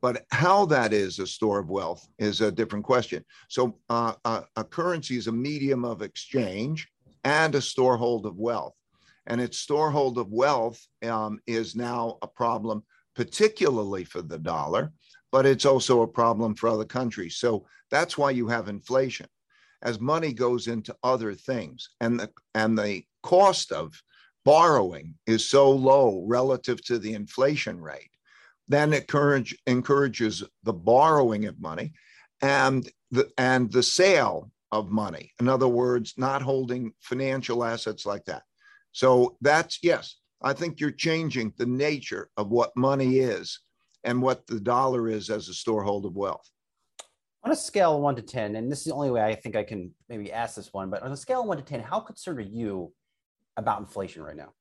But 0.00 0.24
how 0.32 0.66
that 0.66 0.92
is 0.92 1.20
a 1.20 1.26
store 1.26 1.60
of 1.60 1.70
wealth 1.70 2.06
is 2.18 2.40
a 2.40 2.50
different 2.50 2.84
question. 2.84 3.24
So 3.48 3.78
uh, 3.88 4.14
a, 4.24 4.42
a 4.56 4.64
currency 4.64 5.16
is 5.16 5.28
a 5.28 5.32
medium 5.32 5.84
of 5.84 6.02
exchange 6.02 6.88
and 7.22 7.54
a 7.54 7.58
storehold 7.58 8.24
of 8.24 8.36
wealth. 8.36 8.74
And 9.26 9.40
its 9.40 9.64
storehold 9.64 10.16
of 10.16 10.32
wealth 10.32 10.84
um, 11.04 11.38
is 11.46 11.76
now 11.76 12.18
a 12.22 12.26
problem, 12.26 12.82
particularly 13.14 14.02
for 14.02 14.22
the 14.22 14.38
dollar, 14.38 14.92
but 15.30 15.46
it's 15.46 15.64
also 15.64 16.02
a 16.02 16.08
problem 16.08 16.56
for 16.56 16.68
other 16.68 16.84
countries. 16.84 17.36
So 17.36 17.66
that's 17.88 18.18
why 18.18 18.32
you 18.32 18.48
have 18.48 18.68
inflation. 18.68 19.26
As 19.82 20.00
money 20.00 20.32
goes 20.32 20.66
into 20.66 20.96
other 21.04 21.34
things 21.34 21.90
and 22.00 22.18
the, 22.18 22.30
and 22.56 22.76
the 22.76 23.04
cost 23.22 23.70
of 23.70 23.94
borrowing 24.44 25.14
is 25.26 25.48
so 25.48 25.70
low 25.70 26.24
relative 26.26 26.82
to 26.84 26.98
the 26.98 27.14
inflation 27.14 27.80
rate, 27.80 28.10
then 28.68 28.92
it 28.92 29.02
encourage, 29.02 29.56
encourages 29.66 30.42
the 30.62 30.72
borrowing 30.72 31.46
of 31.46 31.60
money 31.60 31.92
and 32.40 32.88
the, 33.10 33.30
and 33.38 33.70
the 33.72 33.82
sale 33.82 34.50
of 34.72 34.90
money. 34.90 35.30
In 35.38 35.48
other 35.48 35.68
words, 35.68 36.14
not 36.16 36.42
holding 36.42 36.92
financial 37.00 37.64
assets 37.64 38.06
like 38.06 38.24
that. 38.24 38.42
So 38.92 39.36
that's, 39.40 39.78
yes, 39.82 40.16
I 40.42 40.52
think 40.52 40.80
you're 40.80 40.90
changing 40.90 41.52
the 41.56 41.66
nature 41.66 42.30
of 42.36 42.50
what 42.50 42.76
money 42.76 43.18
is 43.18 43.60
and 44.04 44.20
what 44.20 44.46
the 44.46 44.60
dollar 44.60 45.08
is 45.08 45.30
as 45.30 45.48
a 45.48 45.52
storehold 45.52 46.04
of 46.04 46.16
wealth. 46.16 46.48
On 47.44 47.52
a 47.52 47.56
scale 47.56 47.96
of 47.96 48.00
one 48.00 48.16
to 48.16 48.22
10, 48.22 48.56
and 48.56 48.70
this 48.70 48.80
is 48.80 48.84
the 48.86 48.94
only 48.94 49.10
way 49.10 49.22
I 49.22 49.34
think 49.34 49.56
I 49.56 49.64
can 49.64 49.92
maybe 50.08 50.32
ask 50.32 50.56
this 50.56 50.72
one, 50.72 50.90
but 50.90 51.02
on 51.02 51.12
a 51.12 51.16
scale 51.16 51.40
of 51.40 51.46
one 51.46 51.56
to 51.58 51.62
10, 51.62 51.80
how 51.80 52.00
concerned 52.00 52.38
are 52.38 52.42
you 52.42 52.92
about 53.56 53.80
inflation 53.80 54.22
right 54.22 54.36
now? 54.36 54.52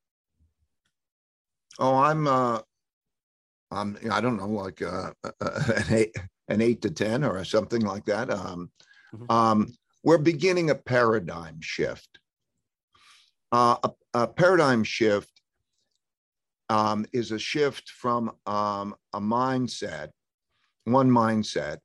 Oh, 1.79 1.95
I'm, 1.95 2.27
uh, 2.27 2.59
I'm, 3.71 3.97
I 4.11 4.21
don't 4.21 4.37
know, 4.37 4.47
like 4.47 4.81
uh, 4.81 5.11
an 5.41 5.85
eight, 5.89 6.15
an 6.47 6.61
eight 6.61 6.81
to 6.81 6.91
10 6.91 7.23
or 7.23 7.43
something 7.45 7.81
like 7.81 8.05
that. 8.05 8.29
Um, 8.29 8.69
mm-hmm. 9.13 9.31
um, 9.31 9.73
we're 10.03 10.17
beginning 10.17 10.69
a 10.69 10.75
paradigm 10.75 11.59
shift. 11.61 12.19
Uh, 13.51 13.75
a, 13.83 13.91
a, 14.13 14.27
paradigm 14.27 14.83
shift 14.83 15.41
um, 16.69 17.05
is 17.11 17.31
a 17.31 17.39
shift 17.39 17.89
from 17.89 18.31
um, 18.45 18.95
a 19.13 19.19
mindset, 19.19 20.09
one 20.85 21.09
mindset, 21.09 21.77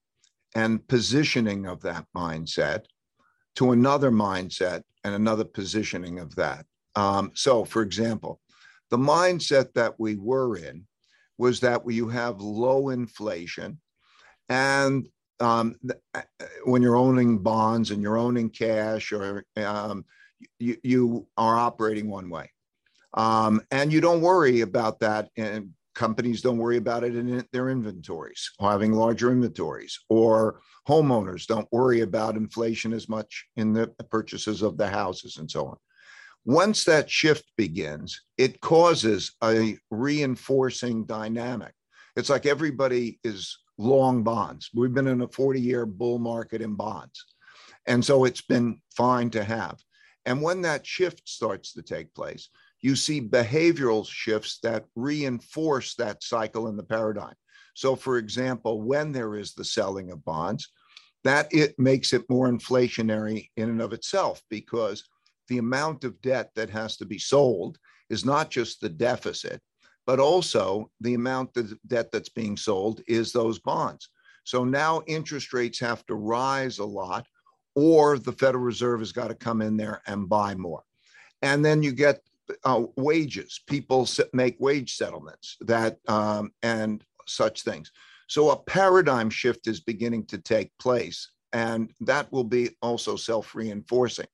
and 0.55 0.87
positioning 0.87 1.67
of 1.67 1.83
that 1.83 2.07
mindset 2.17 2.85
to 3.57 3.73
another 3.73 4.11
mindset 4.11 4.83
and 5.03 5.15
another 5.15 5.45
positioning 5.45 6.19
of 6.19 6.35
that. 6.37 6.65
Um, 6.97 7.31
so, 7.35 7.65
for 7.65 7.83
example, 7.83 8.41
the 8.91 8.99
mindset 8.99 9.75
that 9.75 9.95
we 9.99 10.17
were 10.17 10.57
in 10.57 10.87
was 11.39 11.61
that 11.61 11.83
you 11.89 12.09
have 12.09 12.41
low 12.41 12.89
inflation 12.89 13.79
and 14.49 15.09
um, 15.41 15.77
uh, 16.15 16.23
when 16.65 16.83
you're 16.83 16.97
owning 16.97 17.39
bonds 17.39 17.91
and 17.91 18.03
you're 18.03 18.17
owning 18.17 18.49
cash 18.49 19.13
or 19.13 19.45
um, 19.57 20.05
you, 20.59 20.77
you 20.83 21.27
are 21.37 21.57
operating 21.57 22.09
one 22.09 22.31
way. 22.31 22.51
Um, 23.15 23.63
and 23.71 23.93
you 23.93 24.01
don't 24.01 24.21
worry 24.21 24.61
about 24.61 25.01
that. 25.01 25.29
And 25.37 25.71
companies 25.95 26.43
don't 26.43 26.59
worry 26.59 26.77
about 26.77 27.05
it 27.05 27.17
in 27.17 27.45
their 27.53 27.71
inventories, 27.71 28.51
having 28.61 28.93
larger 28.93 29.33
inventories, 29.33 29.99
or 30.09 30.61
homeowners 30.87 31.47
don't 31.47 31.69
worry 31.73 32.03
about 32.03 32.37
inflation 32.37 32.93
as 32.93 33.09
much 33.09 33.47
in 33.57 33.73
the 33.73 33.89
purchases 34.11 34.63
of 34.63 34.77
the 34.77 34.89
houses 34.89 35.39
and 35.39 35.51
so 35.51 35.67
on. 35.67 35.77
Once 36.47 36.85
that 36.85 37.11
shift 37.11 37.45
begins, 37.57 38.23
it 38.39 38.61
causes 38.61 39.33
a 39.43 39.77
reinforcing 39.91 41.05
dynamic. 41.05 41.73
It's 42.15 42.31
like 42.31 42.47
everybody 42.47 43.19
is 43.25 43.59
long 43.79 44.23
bonds. 44.23 44.71
We've 44.73 44.95
been 44.95 45.09
in 45.09 45.23
a 45.23 45.29
40 45.29 45.61
year 45.61 45.85
bull 45.85 46.21
market 46.21 46.63
in 46.63 46.77
bonds. 46.77 47.27
And 47.87 48.05
so 48.05 48.25
it's 48.25 48.43
been 48.43 48.81
fine 48.97 49.29
to 49.31 49.43
have. 49.43 49.81
And 50.25 50.41
when 50.41 50.63
that 50.63 50.87
shift 50.87 51.29
starts 51.29 51.73
to 51.73 51.83
take 51.83 52.15
place, 52.15 52.49
you 52.81 52.95
see 52.95 53.21
behavioral 53.21 54.07
shifts 54.07 54.61
that 54.63 54.85
reinforce 54.95 55.97
that 55.97 56.23
cycle 56.23 56.69
in 56.69 56.77
the 56.77 56.85
paradigm. 56.85 57.35
So, 57.75 57.97
for 57.97 58.19
example, 58.19 58.83
when 58.83 59.11
there 59.11 59.35
is 59.35 59.55
the 59.55 59.65
selling 59.65 60.13
of 60.13 60.25
bonds, 60.25 60.69
that 61.25 61.53
it 61.53 61.77
makes 61.77 62.13
it 62.13 62.31
more 62.31 62.49
inflationary 62.49 63.51
in 63.57 63.69
and 63.69 63.83
of 63.83 63.93
itself 63.93 64.41
because 64.49 65.03
the 65.49 65.59
amount 65.59 66.05
of 66.05 66.21
debt 66.23 66.51
that 66.55 66.71
has 66.71 66.97
to 66.99 67.05
be 67.05 67.19
sold 67.19 67.79
is 68.11 68.25
not 68.25 68.51
just 68.51 68.81
the 68.81 68.89
deficit, 68.89 69.61
but 70.07 70.21
also 70.21 70.91
the 71.01 71.15
amount 71.15 71.57
of 71.57 71.75
debt 71.87 72.11
that's 72.13 72.29
being 72.29 72.57
sold 72.57 73.01
is 73.09 73.33
those 73.33 73.59
bonds. 73.59 74.09
So 74.45 74.65
now 74.65 75.03
interest 75.07 75.53
rates 75.53 75.81
have 75.81 76.07
to 76.07 76.15
rise 76.15 76.79
a 76.79 76.85
lot 76.85 77.27
or 77.75 78.19
the 78.19 78.33
Federal 78.33 78.65
Reserve 78.65 79.01
has 79.01 79.13
got 79.13 79.29
to 79.29 79.35
come 79.35 79.61
in 79.61 79.77
there 79.77 80.03
and 80.07 80.29
buy 80.29 80.55
more. 80.55 80.83
And 81.43 81.65
then 81.65 81.83
you 81.83 81.93
get 81.93 82.21
uh, 82.65 82.85
wages. 82.97 83.61
People 83.67 84.09
make 84.33 84.57
wage 84.59 84.95
settlements 84.95 85.57
that 85.61 85.99
um, 86.09 86.53
and 86.63 87.05
such 87.27 87.63
things. 87.63 87.93
So 88.29 88.51
a 88.51 88.57
paradigm 88.57 89.31
shift 89.31 89.67
is 89.67 89.81
beginning 89.81 90.27
to 90.27 90.39
take 90.39 90.77
place, 90.79 91.31
and 91.53 91.93
that 92.01 92.33
will 92.33 92.45
be 92.45 92.71
also 92.83 93.17
self-reinforcing. 93.17 94.27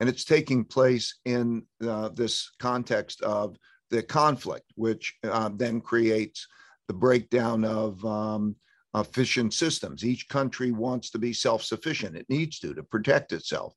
And 0.00 0.08
it's 0.08 0.24
taking 0.24 0.64
place 0.64 1.18
in 1.24 1.64
uh, 1.86 2.10
this 2.10 2.50
context 2.58 3.20
of 3.22 3.56
the 3.90 4.02
conflict, 4.02 4.72
which 4.76 5.14
uh, 5.24 5.50
then 5.54 5.80
creates 5.80 6.46
the 6.86 6.94
breakdown 6.94 7.64
of 7.64 8.04
um, 8.04 8.56
efficient 8.94 9.54
systems. 9.54 10.04
Each 10.04 10.28
country 10.28 10.72
wants 10.72 11.10
to 11.10 11.18
be 11.18 11.32
self 11.32 11.62
sufficient, 11.62 12.16
it 12.16 12.26
needs 12.28 12.58
to 12.60 12.74
to 12.74 12.82
protect 12.82 13.32
itself. 13.32 13.74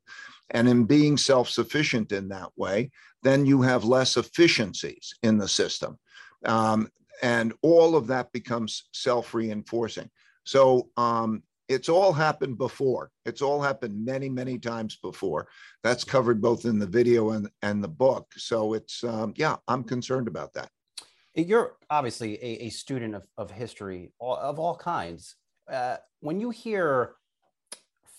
And 0.51 0.67
in 0.67 0.85
being 0.85 1.17
self 1.17 1.49
sufficient 1.49 2.11
in 2.11 2.27
that 2.29 2.49
way, 2.55 2.91
then 3.23 3.45
you 3.45 3.61
have 3.61 3.83
less 3.83 4.17
efficiencies 4.17 5.13
in 5.23 5.37
the 5.37 5.47
system. 5.47 5.97
Um, 6.45 6.89
and 7.21 7.53
all 7.61 7.95
of 7.95 8.07
that 8.07 8.31
becomes 8.31 8.89
self 8.93 9.33
reinforcing. 9.33 10.09
So 10.43 10.89
um, 10.97 11.43
it's 11.71 11.89
all 11.89 12.11
happened 12.11 12.57
before. 12.57 13.11
It's 13.25 13.41
all 13.41 13.61
happened 13.61 14.05
many, 14.05 14.29
many 14.29 14.59
times 14.59 14.97
before. 15.01 15.47
That's 15.83 16.03
covered 16.03 16.41
both 16.41 16.65
in 16.65 16.79
the 16.79 16.85
video 16.85 17.31
and, 17.31 17.49
and 17.61 17.81
the 17.81 17.87
book. 17.87 18.27
So 18.35 18.73
it's, 18.73 19.03
um, 19.03 19.33
yeah, 19.37 19.55
I'm 19.67 19.83
concerned 19.83 20.27
about 20.27 20.53
that. 20.53 20.69
You're 21.33 21.77
obviously 21.89 22.35
a, 22.35 22.65
a 22.65 22.69
student 22.69 23.15
of, 23.15 23.23
of 23.37 23.51
history 23.51 24.11
of 24.19 24.59
all 24.59 24.75
kinds. 24.75 25.35
Uh, 25.71 25.95
when 26.19 26.41
you 26.41 26.49
hear 26.49 27.15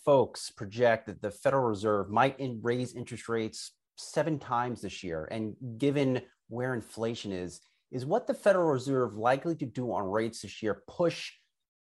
folks 0.05 0.51
project 0.51 1.07
that 1.07 1.21
the 1.21 1.31
Federal 1.31 1.65
Reserve 1.65 2.09
might 2.11 2.41
in, 2.41 2.61
raise 2.63 2.95
interest 2.95 3.29
rates 3.29 3.73
seven 3.97 4.39
times 4.39 4.81
this 4.81 5.05
year, 5.05 5.29
and 5.31 5.55
given 5.77 6.23
where 6.49 6.73
inflation 6.73 7.33
is, 7.33 7.61
is 7.91 8.07
what 8.07 8.27
the 8.27 8.35
Federal 8.35 8.73
Reserve 8.73 9.15
likely 9.15 9.55
to 9.57 9.67
do 9.67 9.93
on 9.93 10.05
rates 10.05 10.41
this 10.41 10.63
year 10.63 10.83
push 10.89 11.33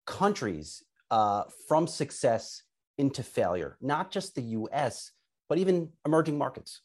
countries 0.06 0.82
uh, 1.10 1.44
from 1.68 1.86
success 1.86 2.62
into 2.98 3.22
failure, 3.22 3.76
not 3.80 4.10
just 4.10 4.34
the 4.34 4.42
U.S., 4.42 5.12
but 5.48 5.58
even 5.58 5.90
emerging 6.06 6.38
markets? 6.38 6.80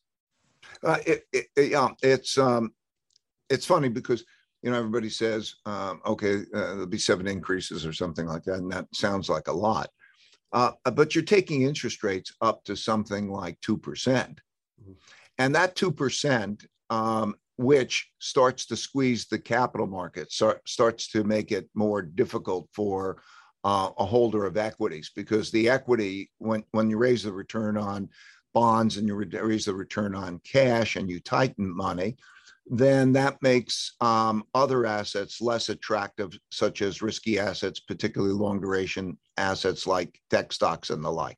Uh, 0.83 0.97
it, 1.05 1.23
it, 1.31 1.47
yeah, 1.71 1.89
it's 2.01 2.37
um, 2.37 2.73
it's 3.49 3.65
funny 3.65 3.89
because 3.89 4.23
you 4.61 4.71
know 4.71 4.77
everybody 4.77 5.09
says 5.09 5.55
um, 5.65 6.01
okay 6.05 6.37
uh, 6.53 6.59
there'll 6.59 6.85
be 6.85 6.97
seven 6.97 7.27
increases 7.27 7.85
or 7.85 7.93
something 7.93 8.25
like 8.25 8.43
that 8.43 8.55
and 8.55 8.71
that 8.71 8.87
sounds 8.93 9.29
like 9.29 9.47
a 9.47 9.53
lot 9.53 9.89
uh, 10.51 10.71
but 10.93 11.13
you're 11.13 11.23
taking 11.23 11.61
interest 11.61 12.03
rates 12.03 12.33
up 12.41 12.63
to 12.63 12.75
something 12.75 13.29
like 13.29 13.59
2% 13.61 13.77
mm-hmm. 13.77 14.91
and 15.37 15.55
that 15.55 15.75
2% 15.75 16.65
um, 16.89 17.35
which 17.57 18.09
starts 18.19 18.65
to 18.65 18.75
squeeze 18.75 19.27
the 19.27 19.39
capital 19.39 19.87
market 19.87 20.31
so 20.31 20.55
starts 20.65 21.09
to 21.09 21.23
make 21.23 21.51
it 21.51 21.69
more 21.73 22.01
difficult 22.01 22.67
for 22.73 23.21
uh, 23.63 23.89
a 23.97 24.05
holder 24.05 24.45
of 24.45 24.57
equities 24.57 25.11
because 25.15 25.51
the 25.51 25.69
equity 25.69 26.31
when 26.37 26.63
when 26.71 26.89
you 26.89 26.97
raise 26.97 27.23
the 27.23 27.31
return 27.31 27.77
on 27.77 28.09
bonds 28.53 28.97
and 28.97 29.07
you 29.07 29.15
raise 29.15 29.65
the 29.65 29.73
return 29.73 30.15
on 30.15 30.39
cash 30.39 30.95
and 30.95 31.09
you 31.09 31.19
tighten 31.19 31.75
money 31.75 32.15
then 32.69 33.11
that 33.13 33.41
makes 33.41 33.95
um, 33.99 34.43
other 34.53 34.85
assets 34.85 35.41
less 35.41 35.69
attractive, 35.69 36.37
such 36.51 36.83
as 36.83 37.01
risky 37.01 37.39
assets, 37.39 37.79
particularly 37.79 38.33
long 38.33 38.61
duration 38.61 39.17
assets 39.37 39.87
like 39.87 40.21
tech 40.29 40.53
stocks 40.53 40.91
and 40.91 41.03
the 41.03 41.09
like. 41.09 41.37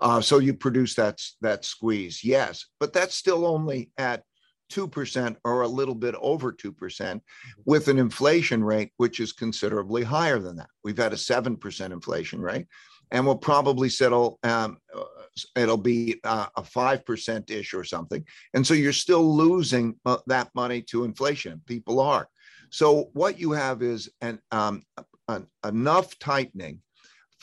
Uh, 0.00 0.20
so 0.20 0.38
you 0.38 0.54
produce 0.54 0.94
that, 0.94 1.20
that 1.42 1.64
squeeze, 1.64 2.24
yes, 2.24 2.66
but 2.80 2.92
that's 2.94 3.14
still 3.14 3.46
only 3.46 3.90
at 3.98 4.22
2% 4.74 5.36
or 5.44 5.62
a 5.62 5.68
little 5.68 5.94
bit 5.94 6.14
over 6.20 6.52
2% 6.52 7.20
with 7.64 7.88
an 7.88 7.98
inflation 7.98 8.62
rate 8.64 8.90
which 8.96 9.20
is 9.20 9.32
considerably 9.32 10.02
higher 10.02 10.38
than 10.38 10.56
that. 10.56 10.68
We've 10.82 10.98
had 10.98 11.12
a 11.12 11.16
7% 11.16 11.92
inflation 11.92 12.40
rate 12.40 12.66
and 13.10 13.24
we'll 13.24 13.36
probably 13.36 13.88
settle, 13.88 14.38
um, 14.42 14.78
uh, 14.94 15.04
it'll 15.56 15.76
be 15.76 16.20
uh, 16.24 16.46
a 16.56 16.62
5% 16.62 17.50
ish 17.50 17.74
or 17.74 17.84
something. 17.84 18.24
And 18.54 18.66
so 18.66 18.74
you're 18.74 18.92
still 18.92 19.36
losing 19.36 19.96
uh, 20.04 20.18
that 20.26 20.50
money 20.54 20.82
to 20.82 21.04
inflation. 21.04 21.62
People 21.66 22.00
are. 22.00 22.28
So 22.70 23.10
what 23.12 23.38
you 23.38 23.52
have 23.52 23.82
is 23.82 24.10
an, 24.20 24.40
um, 24.50 24.82
an, 25.28 25.46
enough 25.64 26.18
tightening 26.18 26.80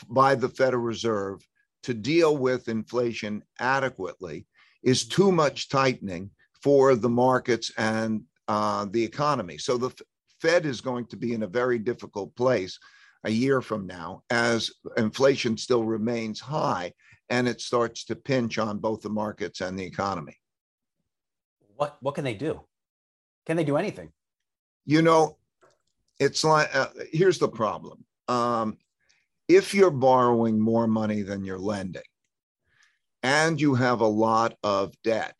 by 0.10 0.36
the 0.36 0.50
Federal 0.50 0.84
Reserve 0.84 1.46
to 1.84 1.94
deal 1.94 2.36
with 2.36 2.68
inflation 2.68 3.44
adequately 3.60 4.46
is 4.84 5.08
too 5.08 5.32
much 5.32 5.70
tightening 5.70 6.32
for 6.62 6.96
the 6.96 7.10
markets 7.10 7.72
and 7.78 8.24
uh, 8.48 8.86
the 8.92 9.04
economy. 9.04 9.58
So 9.58 9.78
the 9.78 9.92
Fed 10.42 10.66
is 10.66 10.82
going 10.82 11.06
to 11.08 11.18
be 11.18 11.34
in 11.34 11.44
a 11.44 11.48
very 11.48 11.80
difficult 11.80 12.36
place 12.36 12.80
a 13.24 13.32
year 13.32 13.62
from 13.62 13.86
now 13.86 14.24
as 14.30 14.72
inflation 14.98 15.56
still 15.58 15.84
remains 15.84 16.40
high 16.40 16.92
and 17.30 17.48
it 17.48 17.62
starts 17.62 18.04
to 18.06 18.16
pinch 18.16 18.58
on 18.58 18.80
both 18.80 19.02
the 19.02 19.10
markets 19.10 19.62
and 19.62 19.78
the 19.78 19.86
economy. 19.86 20.36
What 21.76 21.98
what 22.02 22.16
can 22.16 22.24
they 22.24 22.34
do? 22.34 22.62
Can 23.46 23.58
they 23.58 23.64
do 23.64 23.78
anything? 23.78 24.12
You 24.86 25.02
know, 25.02 25.38
it's 26.20 26.44
like 26.44 26.76
uh, 26.76 26.90
here's 27.12 27.40
the 27.40 27.48
problem. 27.48 28.04
Um, 28.28 28.78
if 29.48 29.74
you're 29.74 29.92
borrowing 29.92 30.60
more 30.60 30.88
money 30.88 31.22
than 31.22 31.44
you're 31.44 31.60
lending 31.60 32.04
and 33.24 33.60
you 33.60 33.76
have 33.76 34.02
a 34.02 34.08
lot 34.08 34.58
of 34.64 34.94
debt, 35.04 35.36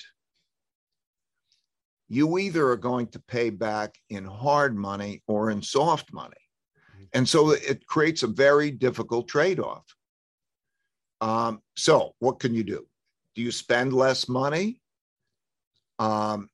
you 2.12 2.38
either 2.40 2.68
are 2.68 2.76
going 2.76 3.08
to 3.08 3.20
pay 3.20 3.50
back 3.50 3.96
in 4.10 4.26
hard 4.26 4.76
money 4.76 5.24
or 5.28 5.50
in 5.50 5.62
soft 5.62 6.12
money. 6.12 6.44
Mm-hmm. 6.94 7.06
And 7.14 7.30
so 7.30 7.52
it 7.52 7.88
creates 7.88 8.24
a 8.24 8.28
very 8.28 8.70
difficult 8.70 9.30
trade 9.30 9.62
off. 9.62 9.86
Um, 11.22 11.62
so, 11.78 12.14
what 12.20 12.42
can 12.42 12.54
you 12.54 12.66
do? 12.66 12.86
Do 13.34 13.42
you 13.42 13.52
spend 13.52 13.94
less 13.94 14.28
money? 14.28 14.82
Um, 16.00 16.50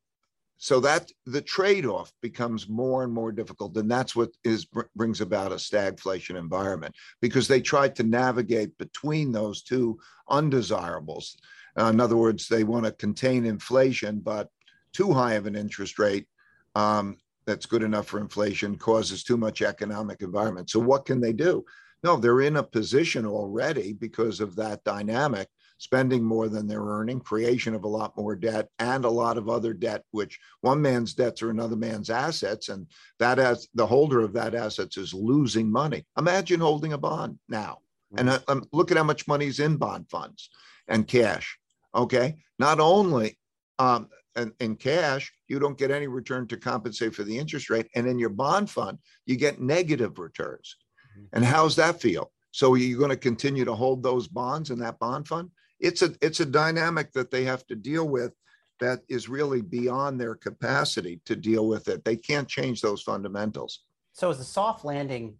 so 0.60 0.80
that 0.80 1.12
the 1.26 1.42
trade-off 1.42 2.12
becomes 2.22 2.68
more 2.68 3.04
and 3.04 3.14
more 3.14 3.32
difficult 3.32 3.78
and 3.78 3.90
that's 3.90 4.16
what 4.16 4.30
is 4.44 4.66
brings 4.96 5.22
about 5.22 5.52
a 5.52 5.56
stagflation 5.56 6.36
environment 6.36 6.96
because 7.22 7.48
they 7.48 7.62
try 7.62 7.88
to 7.88 8.02
navigate 8.02 8.76
between 8.80 9.32
those 9.32 9.62
two 9.62 10.00
undesirables 10.30 11.38
uh, 11.80 11.86
in 11.86 12.00
other 12.00 12.18
words 12.18 12.48
they 12.48 12.64
want 12.64 12.86
to 12.86 12.92
contain 12.94 13.46
inflation 13.46 14.20
but 14.20 14.50
too 14.98 15.14
high 15.14 15.34
of 15.34 15.46
an 15.46 15.56
interest 15.56 16.00
rate 16.00 16.28
um, 16.76 17.18
that's 17.46 17.66
good 17.66 17.84
enough 17.84 18.08
for 18.08 18.20
inflation 18.20 18.76
causes 18.78 19.24
too 19.24 19.38
much 19.38 19.62
economic 19.62 20.22
environment 20.22 20.70
so 20.70 20.80
what 20.80 21.06
can 21.06 21.22
they 21.22 21.34
do 21.34 21.64
no 22.04 22.18
they're 22.18 22.42
in 22.42 22.58
a 22.58 22.64
position 22.64 23.26
already 23.26 23.94
because 23.94 24.40
of 24.40 24.56
that 24.56 24.84
dynamic 24.84 25.48
spending 25.78 26.24
more 26.24 26.50
than 26.50 26.68
they're 26.68 26.82
earning, 26.82 27.20
creation 27.20 27.74
of 27.74 27.84
a 27.84 27.88
lot 27.88 28.18
more 28.18 28.36
debt, 28.36 28.68
and 28.80 29.06
a 29.06 29.10
lot 29.10 29.38
of 29.38 29.50
other 29.50 29.74
debt, 29.74 30.04
which 30.12 30.40
one 30.62 30.82
man's 30.82 31.14
debts 31.14 31.42
are 31.42 31.50
another 31.50 31.76
man's 31.76 32.10
assets, 32.10 32.70
and 32.70 32.88
that 33.20 33.40
as 33.40 33.68
the 33.76 33.86
holder 33.86 34.22
of 34.22 34.34
that 34.34 34.56
assets 34.56 34.98
is 34.98 35.14
losing 35.14 35.72
money. 35.72 36.06
Imagine 36.18 36.60
holding 36.60 36.94
a 36.94 36.98
bond 36.98 37.38
now, 37.48 37.80
and 38.18 38.30
uh, 38.30 38.40
um, 38.48 38.66
look 38.72 38.92
at 38.92 38.98
how 38.98 39.04
much 39.04 39.28
money 39.28 39.46
is 39.46 39.60
in 39.60 39.78
bond 39.78 40.10
funds 40.10 40.50
and 40.88 41.08
cash. 41.08 41.58
Okay, 41.94 42.36
not 42.60 42.80
only 42.80 43.38
um, 43.80 44.10
in, 44.38 44.54
in 44.60 44.76
cash, 44.76 45.32
you 45.48 45.60
don't 45.60 45.78
get 45.78 45.92
any 45.92 46.08
return 46.08 46.48
to 46.48 46.58
compensate 46.58 47.16
for 47.16 47.24
the 47.24 47.38
interest 47.38 47.70
rate, 47.70 47.88
and 47.96 48.08
in 48.08 48.20
your 48.20 48.30
bond 48.30 48.70
fund, 48.70 48.98
you 49.26 49.36
get 49.36 49.60
negative 49.60 50.20
returns. 50.20 50.78
Mm-hmm. 51.18 51.36
And 51.36 51.46
how's 51.46 51.76
that 51.76 52.00
feel? 52.00 52.32
So 52.52 52.76
you're 52.76 52.90
you 52.90 52.98
going 52.98 53.10
to 53.10 53.18
continue 53.18 53.66
to 53.66 53.76
hold 53.76 54.02
those 54.02 54.28
bonds 54.28 54.72
in 54.72 54.80
that 54.80 55.00
bond 55.00 55.28
fund? 55.28 55.50
it's 55.80 56.02
a 56.02 56.14
it's 56.22 56.40
a 56.40 56.46
dynamic 56.46 57.12
that 57.14 57.32
they 57.32 57.44
have 57.44 57.66
to 57.68 57.76
deal 57.76 58.08
with 58.08 58.34
that 58.80 59.00
is 59.10 59.28
really 59.28 59.62
beyond 59.62 60.20
their 60.20 60.36
capacity 60.36 61.20
to 61.26 61.36
deal 61.36 61.68
with 61.68 61.88
it. 61.88 62.06
They 62.06 62.16
can't 62.16 62.48
change 62.48 62.82
those 62.82 63.02
fundamentals. 63.02 63.84
So 64.14 64.30
is 64.30 64.38
the 64.38 64.44
soft 64.44 64.86
landing 64.86 65.36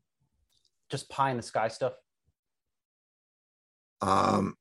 just 0.90 1.10
pie 1.10 1.32
in 1.32 1.38
the 1.38 1.44
sky 1.44 1.68
stuff? 1.68 1.94
Um, 4.02 4.56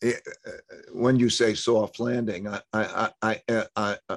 it, 0.00 0.22
uh, 0.46 0.50
when 0.92 1.18
you 1.18 1.28
say 1.28 1.54
soft 1.54 2.00
landing, 2.00 2.48
I, 2.48 2.60
I, 2.72 3.10
I, 3.22 3.40
I, 3.48 3.66
I 3.76 3.96
uh, 4.08 4.16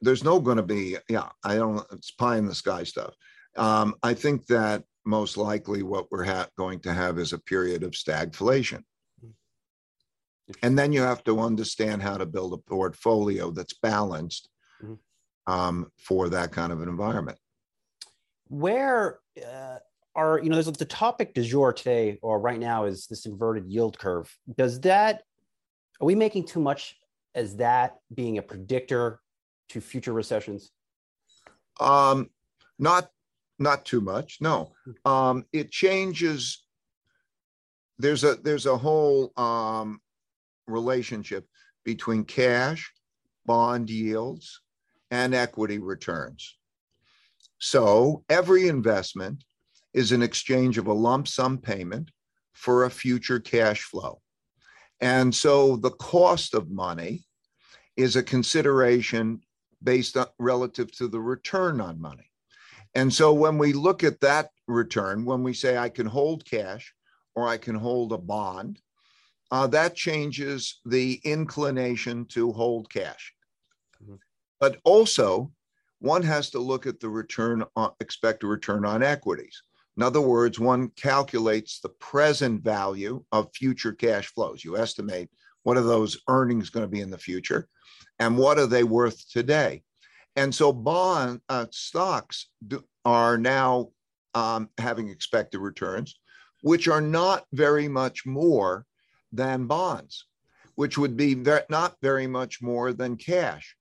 there's 0.00 0.24
no 0.24 0.40
going 0.40 0.56
to 0.56 0.62
be, 0.62 0.96
yeah, 1.08 1.28
I 1.42 1.56
don't, 1.56 1.84
it's 1.92 2.10
pie 2.12 2.36
in 2.38 2.46
the 2.46 2.54
sky 2.54 2.84
stuff. 2.84 3.14
Um, 3.56 3.94
I 4.02 4.14
think 4.14 4.46
that 4.46 4.84
most 5.04 5.36
likely 5.36 5.82
what 5.82 6.10
we're 6.10 6.24
ha- 6.24 6.48
going 6.56 6.80
to 6.80 6.92
have 6.92 7.18
is 7.18 7.32
a 7.32 7.38
period 7.38 7.82
of 7.82 7.92
stagflation. 7.92 8.82
And 10.62 10.78
then 10.78 10.92
you 10.92 11.00
have 11.00 11.24
to 11.24 11.40
understand 11.40 12.02
how 12.02 12.18
to 12.18 12.26
build 12.26 12.52
a 12.52 12.58
portfolio 12.58 13.50
that's 13.50 13.74
balanced 13.74 14.48
mm-hmm. 14.82 15.52
um, 15.52 15.90
for 15.98 16.28
that 16.28 16.52
kind 16.52 16.72
of 16.72 16.82
an 16.82 16.88
environment. 16.88 17.38
Where 18.48 19.20
uh, 19.38 19.78
are, 20.16 20.40
you 20.42 20.48
know, 20.48 20.56
there's 20.56 20.70
the 20.76 20.84
topic 20.84 21.34
du 21.34 21.42
jour 21.42 21.72
today 21.72 22.18
or 22.22 22.40
right 22.40 22.58
now 22.58 22.84
is 22.84 23.06
this 23.06 23.26
inverted 23.26 23.66
yield 23.66 23.98
curve. 23.98 24.34
Does 24.56 24.80
that, 24.80 25.22
are 26.00 26.06
we 26.06 26.14
making 26.14 26.46
too 26.46 26.60
much 26.60 26.96
as 27.34 27.56
that 27.56 27.96
being 28.14 28.38
a 28.38 28.42
predictor 28.42 29.20
to 29.70 29.80
future 29.80 30.12
recessions? 30.12 30.70
Um, 31.80 32.30
not, 32.78 33.10
not 33.58 33.84
too 33.84 34.00
much. 34.00 34.38
No, 34.40 34.72
hmm. 34.84 35.10
um, 35.10 35.44
it 35.52 35.70
changes. 35.70 36.64
There's 37.98 38.24
a 38.24 38.34
there's 38.34 38.66
a 38.66 38.76
whole 38.76 39.32
um, 39.36 40.00
relationship 40.66 41.46
between 41.84 42.24
cash, 42.24 42.92
bond 43.46 43.90
yields, 43.90 44.60
and 45.10 45.34
equity 45.34 45.78
returns. 45.78 46.56
So 47.58 48.24
every 48.28 48.66
investment 48.68 49.44
is 49.94 50.12
an 50.12 50.22
exchange 50.22 50.76
of 50.76 50.88
a 50.88 50.92
lump 50.92 51.28
sum 51.28 51.58
payment 51.58 52.10
for 52.52 52.84
a 52.84 52.90
future 52.90 53.40
cash 53.40 53.82
flow. 53.82 54.20
And 55.00 55.34
so 55.34 55.76
the 55.76 55.90
cost 55.90 56.54
of 56.54 56.70
money 56.70 57.26
is 57.96 58.16
a 58.16 58.22
consideration 58.22 59.40
based 59.82 60.16
on 60.16 60.26
relative 60.38 60.90
to 60.96 61.08
the 61.08 61.20
return 61.20 61.80
on 61.80 62.00
money. 62.00 62.30
And 62.94 63.12
so 63.12 63.32
when 63.32 63.58
we 63.58 63.72
look 63.72 64.04
at 64.04 64.20
that 64.20 64.50
return, 64.66 65.24
when 65.24 65.42
we 65.42 65.52
say 65.52 65.76
I 65.76 65.88
can 65.88 66.06
hold 66.06 66.44
cash 66.44 66.94
or 67.34 67.48
I 67.48 67.56
can 67.56 67.74
hold 67.74 68.12
a 68.12 68.18
bond, 68.18 68.80
uh, 69.50 69.66
that 69.68 69.94
changes 69.94 70.80
the 70.84 71.20
inclination 71.24 72.24
to 72.26 72.52
hold 72.52 72.90
cash. 72.90 73.32
Mm-hmm. 74.02 74.14
But 74.60 74.78
also, 74.84 75.52
one 75.98 76.22
has 76.22 76.50
to 76.50 76.58
look 76.58 76.86
at 76.86 77.00
the 77.00 77.08
return 77.08 77.64
on 77.76 77.90
expected 78.00 78.46
return 78.46 78.84
on 78.84 79.02
equities. 79.02 79.62
In 79.96 80.02
other 80.02 80.20
words, 80.20 80.58
one 80.58 80.88
calculates 80.90 81.80
the 81.80 81.88
present 81.88 82.62
value 82.62 83.24
of 83.30 83.54
future 83.54 83.92
cash 83.92 84.26
flows. 84.26 84.64
You 84.64 84.76
estimate 84.76 85.30
what 85.62 85.76
are 85.76 85.82
those 85.82 86.18
earnings 86.28 86.70
going 86.70 86.84
to 86.84 86.90
be 86.90 87.00
in 87.00 87.10
the 87.10 87.18
future, 87.18 87.68
and 88.18 88.36
what 88.36 88.58
are 88.58 88.66
they 88.66 88.84
worth 88.84 89.30
today. 89.30 89.82
And 90.36 90.54
so, 90.54 90.72
bond 90.72 91.40
uh, 91.48 91.66
stocks 91.70 92.48
do, 92.66 92.84
are 93.04 93.38
now 93.38 93.90
um, 94.34 94.68
having 94.78 95.08
expected 95.08 95.58
returns, 95.58 96.18
which 96.62 96.88
are 96.88 97.00
not 97.00 97.44
very 97.52 97.88
much 97.88 98.26
more 98.26 98.84
than 99.32 99.66
bonds, 99.66 100.26
which 100.74 100.98
would 100.98 101.16
be 101.16 101.34
very, 101.34 101.62
not 101.70 101.94
very 102.02 102.26
much 102.26 102.60
more 102.60 102.92
than 102.92 103.16
cash. 103.16 103.76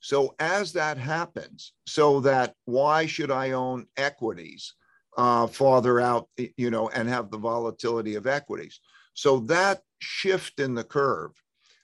So 0.00 0.34
as 0.38 0.74
that 0.74 0.98
happens, 0.98 1.72
so 1.86 2.20
that 2.20 2.54
why 2.66 3.06
should 3.06 3.30
I 3.30 3.52
own 3.52 3.86
equities 3.96 4.74
uh, 5.16 5.46
farther 5.46 6.00
out, 6.00 6.28
you 6.36 6.70
know, 6.70 6.88
and 6.88 7.08
have 7.08 7.30
the 7.30 7.38
volatility 7.38 8.14
of 8.14 8.26
equities? 8.26 8.80
So 9.14 9.40
that 9.40 9.82
shift 10.00 10.60
in 10.60 10.74
the 10.74 10.84
curve, 10.84 11.32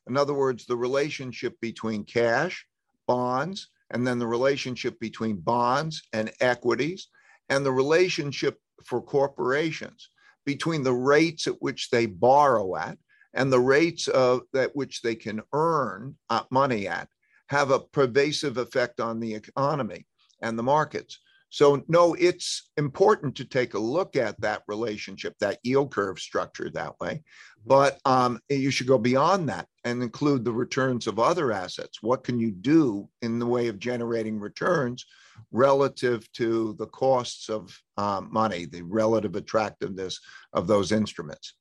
in 0.09 0.17
other 0.17 0.35
words, 0.35 0.67
the 0.67 0.77
relationship 0.77 1.61
between 1.61 2.05
cash, 2.05 2.67
bonds, 3.07 3.69
and 3.91 4.07
then 4.07 4.19
the 4.19 4.27
relationship 4.27 4.99
between 5.01 5.37
bonds 5.37 6.03
and 6.13 6.33
equities, 6.41 7.09
and 7.49 7.65
the 7.65 7.73
relationship 7.73 8.59
for 8.85 9.03
corporations 9.03 10.11
between 10.47 10.83
the 10.83 10.93
rates 10.93 11.47
at 11.47 11.61
which 11.61 11.91
they 11.91 12.07
borrow 12.07 12.77
at 12.77 12.97
and 13.35 13.53
the 13.53 13.61
rates 13.61 14.09
of 14.09 14.43
at 14.55 14.75
which 14.75 15.03
they 15.03 15.15
can 15.15 15.41
earn 15.53 16.17
uh, 16.31 16.43
money 16.51 16.89
at 16.89 17.09
have 17.49 17.71
a 17.71 17.81
pervasive 17.81 18.59
effect 18.59 19.01
on 19.01 19.21
the 19.21 19.35
economy 19.35 20.07
and 20.41 20.59
the 20.59 20.63
markets. 20.63 21.19
So, 21.51 21.83
no, 21.89 22.15
it's 22.15 22.71
important 22.77 23.35
to 23.37 23.45
take 23.45 23.75
a 23.75 23.79
look 23.79 24.15
at 24.15 24.41
that 24.41 24.63
relationship, 24.69 25.35
that 25.41 25.59
yield 25.65 25.93
curve 25.93 26.21
structure 26.21 26.71
that 26.71 26.99
way. 27.01 27.25
But 27.67 27.99
um, 28.05 28.41
you 28.49 28.71
should 28.71 28.87
go 28.87 28.99
beyond 28.99 29.49
that 29.49 29.67
and 29.85 30.01
include 30.03 30.45
the 30.45 30.53
returns 30.53 31.09
of 31.09 31.19
other 31.19 31.53
assets. 31.53 32.03
What 32.03 32.23
can 32.23 32.39
you 32.39 32.53
do 32.53 33.09
in 33.21 33.41
the 33.41 33.47
way 33.47 33.67
of 33.67 33.81
generating 33.81 34.39
returns 34.39 35.05
relative 35.51 36.31
to 36.33 36.75
the 36.79 36.87
costs 36.87 37.51
of 37.51 37.77
um, 37.97 38.29
money, 38.33 38.67
the 38.67 38.83
relative 38.83 39.35
attractiveness 39.35 40.21
of 40.53 40.69
those 40.69 40.93
instruments? 40.93 41.55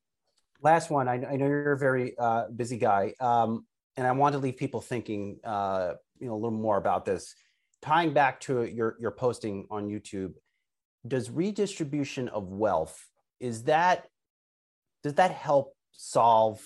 Last 0.62 0.90
one. 0.90 1.08
I, 1.08 1.14
I 1.14 1.36
know 1.36 1.46
you're 1.46 1.72
a 1.72 1.78
very 1.78 2.16
uh, 2.16 2.44
busy 2.54 2.78
guy, 2.78 3.14
um, 3.18 3.66
and 3.96 4.06
I 4.06 4.12
want 4.12 4.34
to 4.34 4.38
leave 4.38 4.56
people 4.56 4.80
thinking, 4.80 5.40
uh, 5.42 5.94
you 6.18 6.28
know, 6.28 6.34
a 6.34 6.36
little 6.36 6.50
more 6.52 6.76
about 6.76 7.04
this 7.04 7.34
tying 7.82 8.12
back 8.12 8.40
to 8.40 8.64
your 8.64 8.96
your 9.00 9.10
posting 9.10 9.66
on 9.70 9.88
YouTube, 9.88 10.34
does 11.06 11.30
redistribution 11.30 12.28
of 12.28 12.48
wealth 12.48 13.10
is 13.40 13.64
that 13.64 14.06
does 15.02 15.14
that 15.14 15.30
help 15.30 15.74
solve 15.92 16.60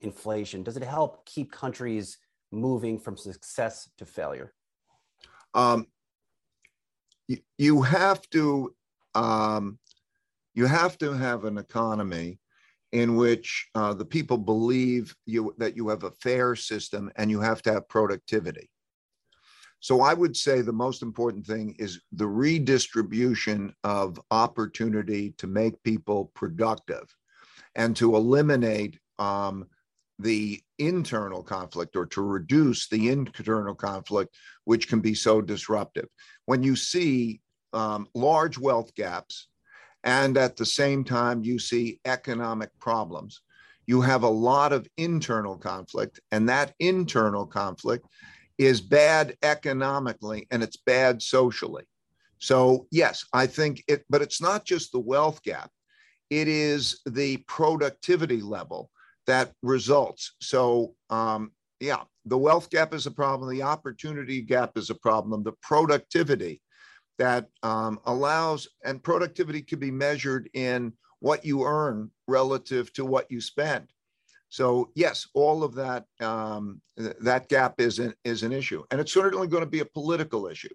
inflation? 0.00 0.62
Does 0.62 0.76
it 0.76 0.82
help 0.82 1.24
keep 1.24 1.52
countries 1.52 2.18
moving 2.50 2.98
from 2.98 3.16
success 3.16 3.88
to 3.98 4.04
failure? 4.04 4.52
Um, 5.54 5.86
you, 7.28 7.38
you 7.56 7.82
have 7.82 8.20
to 8.30 8.74
um, 9.14 9.78
you 10.54 10.66
have 10.66 10.98
to 10.98 11.12
have 11.12 11.44
an 11.44 11.58
economy 11.58 12.40
in 12.92 13.16
which 13.16 13.68
uh, 13.74 13.94
the 13.94 14.04
people 14.04 14.38
believe 14.38 15.14
you 15.26 15.54
that 15.58 15.76
you 15.76 15.88
have 15.88 16.04
a 16.04 16.10
fair 16.10 16.56
system 16.56 17.10
and 17.16 17.30
you 17.30 17.40
have 17.40 17.62
to 17.62 17.72
have 17.72 17.88
productivity. 17.88 18.68
So 19.80 20.00
I 20.00 20.12
would 20.12 20.36
say 20.36 20.60
the 20.60 20.72
most 20.72 21.02
important 21.02 21.46
thing 21.46 21.76
is 21.78 22.00
the 22.12 22.26
redistribution 22.26 23.74
of 23.84 24.20
opportunity 24.30 25.34
to 25.38 25.46
make 25.46 25.82
people 25.82 26.32
productive 26.34 27.14
and 27.74 27.94
to 27.96 28.16
eliminate 28.16 28.98
um, 29.18 29.66
the 30.18 30.60
internal 30.78 31.42
conflict 31.42 31.94
or 31.94 32.06
to 32.06 32.22
reduce 32.22 32.88
the 32.88 33.08
internal 33.08 33.74
conflict, 33.74 34.36
which 34.64 34.88
can 34.88 35.00
be 35.00 35.14
so 35.14 35.40
disruptive. 35.40 36.08
When 36.46 36.62
you 36.62 36.74
see 36.74 37.40
um, 37.72 38.08
large 38.14 38.58
wealth 38.58 38.94
gaps 38.96 39.46
and 40.02 40.36
at 40.36 40.56
the 40.56 40.66
same 40.66 41.04
time 41.04 41.44
you 41.44 41.58
see 41.58 42.00
economic 42.04 42.70
problems, 42.80 43.42
you 43.86 44.00
have 44.00 44.22
a 44.22 44.28
lot 44.28 44.72
of 44.72 44.86
internal 44.98 45.56
conflict, 45.56 46.20
and 46.30 46.48
that 46.48 46.74
internal 46.78 47.46
conflict 47.46 48.06
is 48.58 48.80
bad 48.80 49.36
economically 49.42 50.46
and 50.50 50.62
it's 50.62 50.76
bad 50.76 51.22
socially. 51.22 51.84
So, 52.38 52.86
yes, 52.90 53.24
I 53.32 53.46
think 53.46 53.82
it, 53.88 54.04
but 54.10 54.22
it's 54.22 54.42
not 54.42 54.64
just 54.64 54.92
the 54.92 55.00
wealth 55.00 55.42
gap, 55.42 55.70
it 56.30 56.48
is 56.48 57.00
the 57.06 57.38
productivity 57.48 58.42
level 58.42 58.90
that 59.26 59.52
results. 59.62 60.34
So, 60.40 60.94
um, 61.10 61.52
yeah, 61.80 62.02
the 62.26 62.38
wealth 62.38 62.70
gap 62.70 62.94
is 62.94 63.06
a 63.06 63.10
problem, 63.10 63.50
the 63.50 63.62
opportunity 63.62 64.42
gap 64.42 64.76
is 64.76 64.90
a 64.90 64.94
problem, 64.94 65.42
the 65.42 65.52
productivity 65.62 66.60
that 67.18 67.48
um, 67.62 67.98
allows, 68.06 68.68
and 68.84 69.02
productivity 69.02 69.62
can 69.62 69.78
be 69.78 69.90
measured 69.90 70.48
in 70.54 70.92
what 71.20 71.44
you 71.44 71.64
earn 71.64 72.10
relative 72.28 72.92
to 72.92 73.04
what 73.04 73.30
you 73.30 73.40
spend. 73.40 73.88
So 74.48 74.90
yes, 74.94 75.26
all 75.34 75.62
of 75.62 75.74
that 75.74 76.04
um, 76.20 76.80
that 76.96 77.48
gap 77.48 77.80
is 77.80 77.98
an, 77.98 78.14
is 78.24 78.42
an 78.42 78.52
issue, 78.52 78.82
and 78.90 79.00
it's 79.00 79.12
certainly 79.12 79.46
going 79.46 79.64
to 79.64 79.70
be 79.70 79.80
a 79.80 79.84
political 79.84 80.46
issue. 80.46 80.74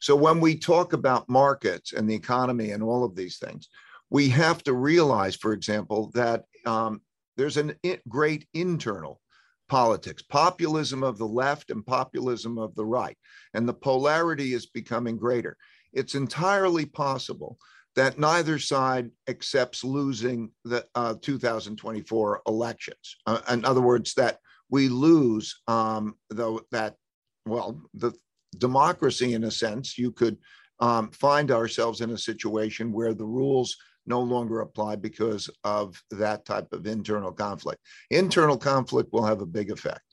So 0.00 0.16
when 0.16 0.40
we 0.40 0.58
talk 0.58 0.94
about 0.94 1.28
markets 1.28 1.92
and 1.92 2.08
the 2.08 2.14
economy 2.14 2.70
and 2.70 2.82
all 2.82 3.04
of 3.04 3.14
these 3.14 3.38
things, 3.38 3.68
we 4.10 4.28
have 4.30 4.62
to 4.64 4.72
realize, 4.72 5.36
for 5.36 5.52
example, 5.52 6.10
that 6.14 6.44
um, 6.66 7.00
there's 7.36 7.56
a 7.56 7.74
great 8.08 8.48
internal 8.54 9.20
politics, 9.68 10.22
populism 10.22 11.02
of 11.02 11.18
the 11.18 11.26
left 11.26 11.70
and 11.70 11.86
populism 11.86 12.58
of 12.58 12.74
the 12.74 12.84
right, 12.84 13.16
and 13.54 13.68
the 13.68 13.74
polarity 13.74 14.54
is 14.54 14.66
becoming 14.66 15.16
greater. 15.16 15.56
It's 15.92 16.14
entirely 16.14 16.86
possible 16.86 17.58
that 17.96 18.18
neither 18.18 18.58
side 18.58 19.10
accepts 19.28 19.84
losing 19.84 20.50
the 20.64 20.84
uh, 20.94 21.14
2024 21.20 22.42
elections. 22.46 23.16
Uh, 23.26 23.40
in 23.50 23.64
other 23.64 23.80
words, 23.80 24.14
that 24.14 24.38
we 24.70 24.88
lose, 24.88 25.60
um, 25.68 26.14
though 26.30 26.60
that, 26.70 26.96
well, 27.44 27.80
the 27.94 28.12
democracy, 28.56 29.34
in 29.34 29.44
a 29.44 29.50
sense, 29.50 29.98
you 29.98 30.10
could 30.12 30.38
um, 30.80 31.10
find 31.10 31.50
ourselves 31.50 32.00
in 32.00 32.10
a 32.10 32.18
situation 32.18 32.92
where 32.92 33.14
the 33.14 33.24
rules 33.24 33.76
no 34.06 34.20
longer 34.20 34.60
apply 34.60 34.96
because 34.96 35.48
of 35.62 36.02
that 36.10 36.44
type 36.44 36.72
of 36.72 36.86
internal 36.86 37.32
conflict. 37.32 37.80
Internal 38.10 38.56
conflict 38.56 39.12
will 39.12 39.24
have 39.24 39.42
a 39.42 39.46
big 39.46 39.70
effect 39.70 40.11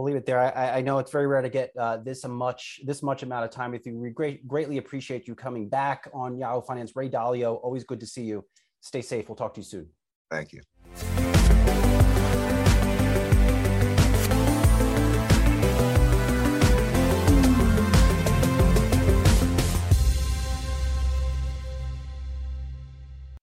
we'll 0.00 0.06
leave 0.06 0.16
it 0.16 0.24
there. 0.24 0.40
I, 0.40 0.78
I 0.78 0.80
know 0.80 0.98
it's 0.98 1.12
very 1.12 1.26
rare 1.26 1.42
to 1.42 1.50
get 1.50 1.72
uh, 1.78 1.98
this 1.98 2.26
much 2.26 2.80
this 2.84 3.02
much 3.02 3.22
amount 3.22 3.44
of 3.44 3.50
time 3.50 3.72
with 3.72 3.86
you. 3.86 3.98
We 3.98 4.10
great, 4.10 4.48
greatly 4.48 4.78
appreciate 4.78 5.28
you 5.28 5.34
coming 5.34 5.68
back 5.68 6.08
on 6.14 6.38
Yahoo 6.38 6.62
Finance. 6.62 6.96
Ray 6.96 7.10
Dalio, 7.10 7.60
always 7.62 7.84
good 7.84 8.00
to 8.00 8.06
see 8.06 8.22
you. 8.22 8.44
Stay 8.80 9.02
safe. 9.02 9.28
We'll 9.28 9.36
talk 9.36 9.52
to 9.54 9.60
you 9.60 9.64
soon. 9.64 9.88
Thank 10.30 10.52
you. 10.52 11.89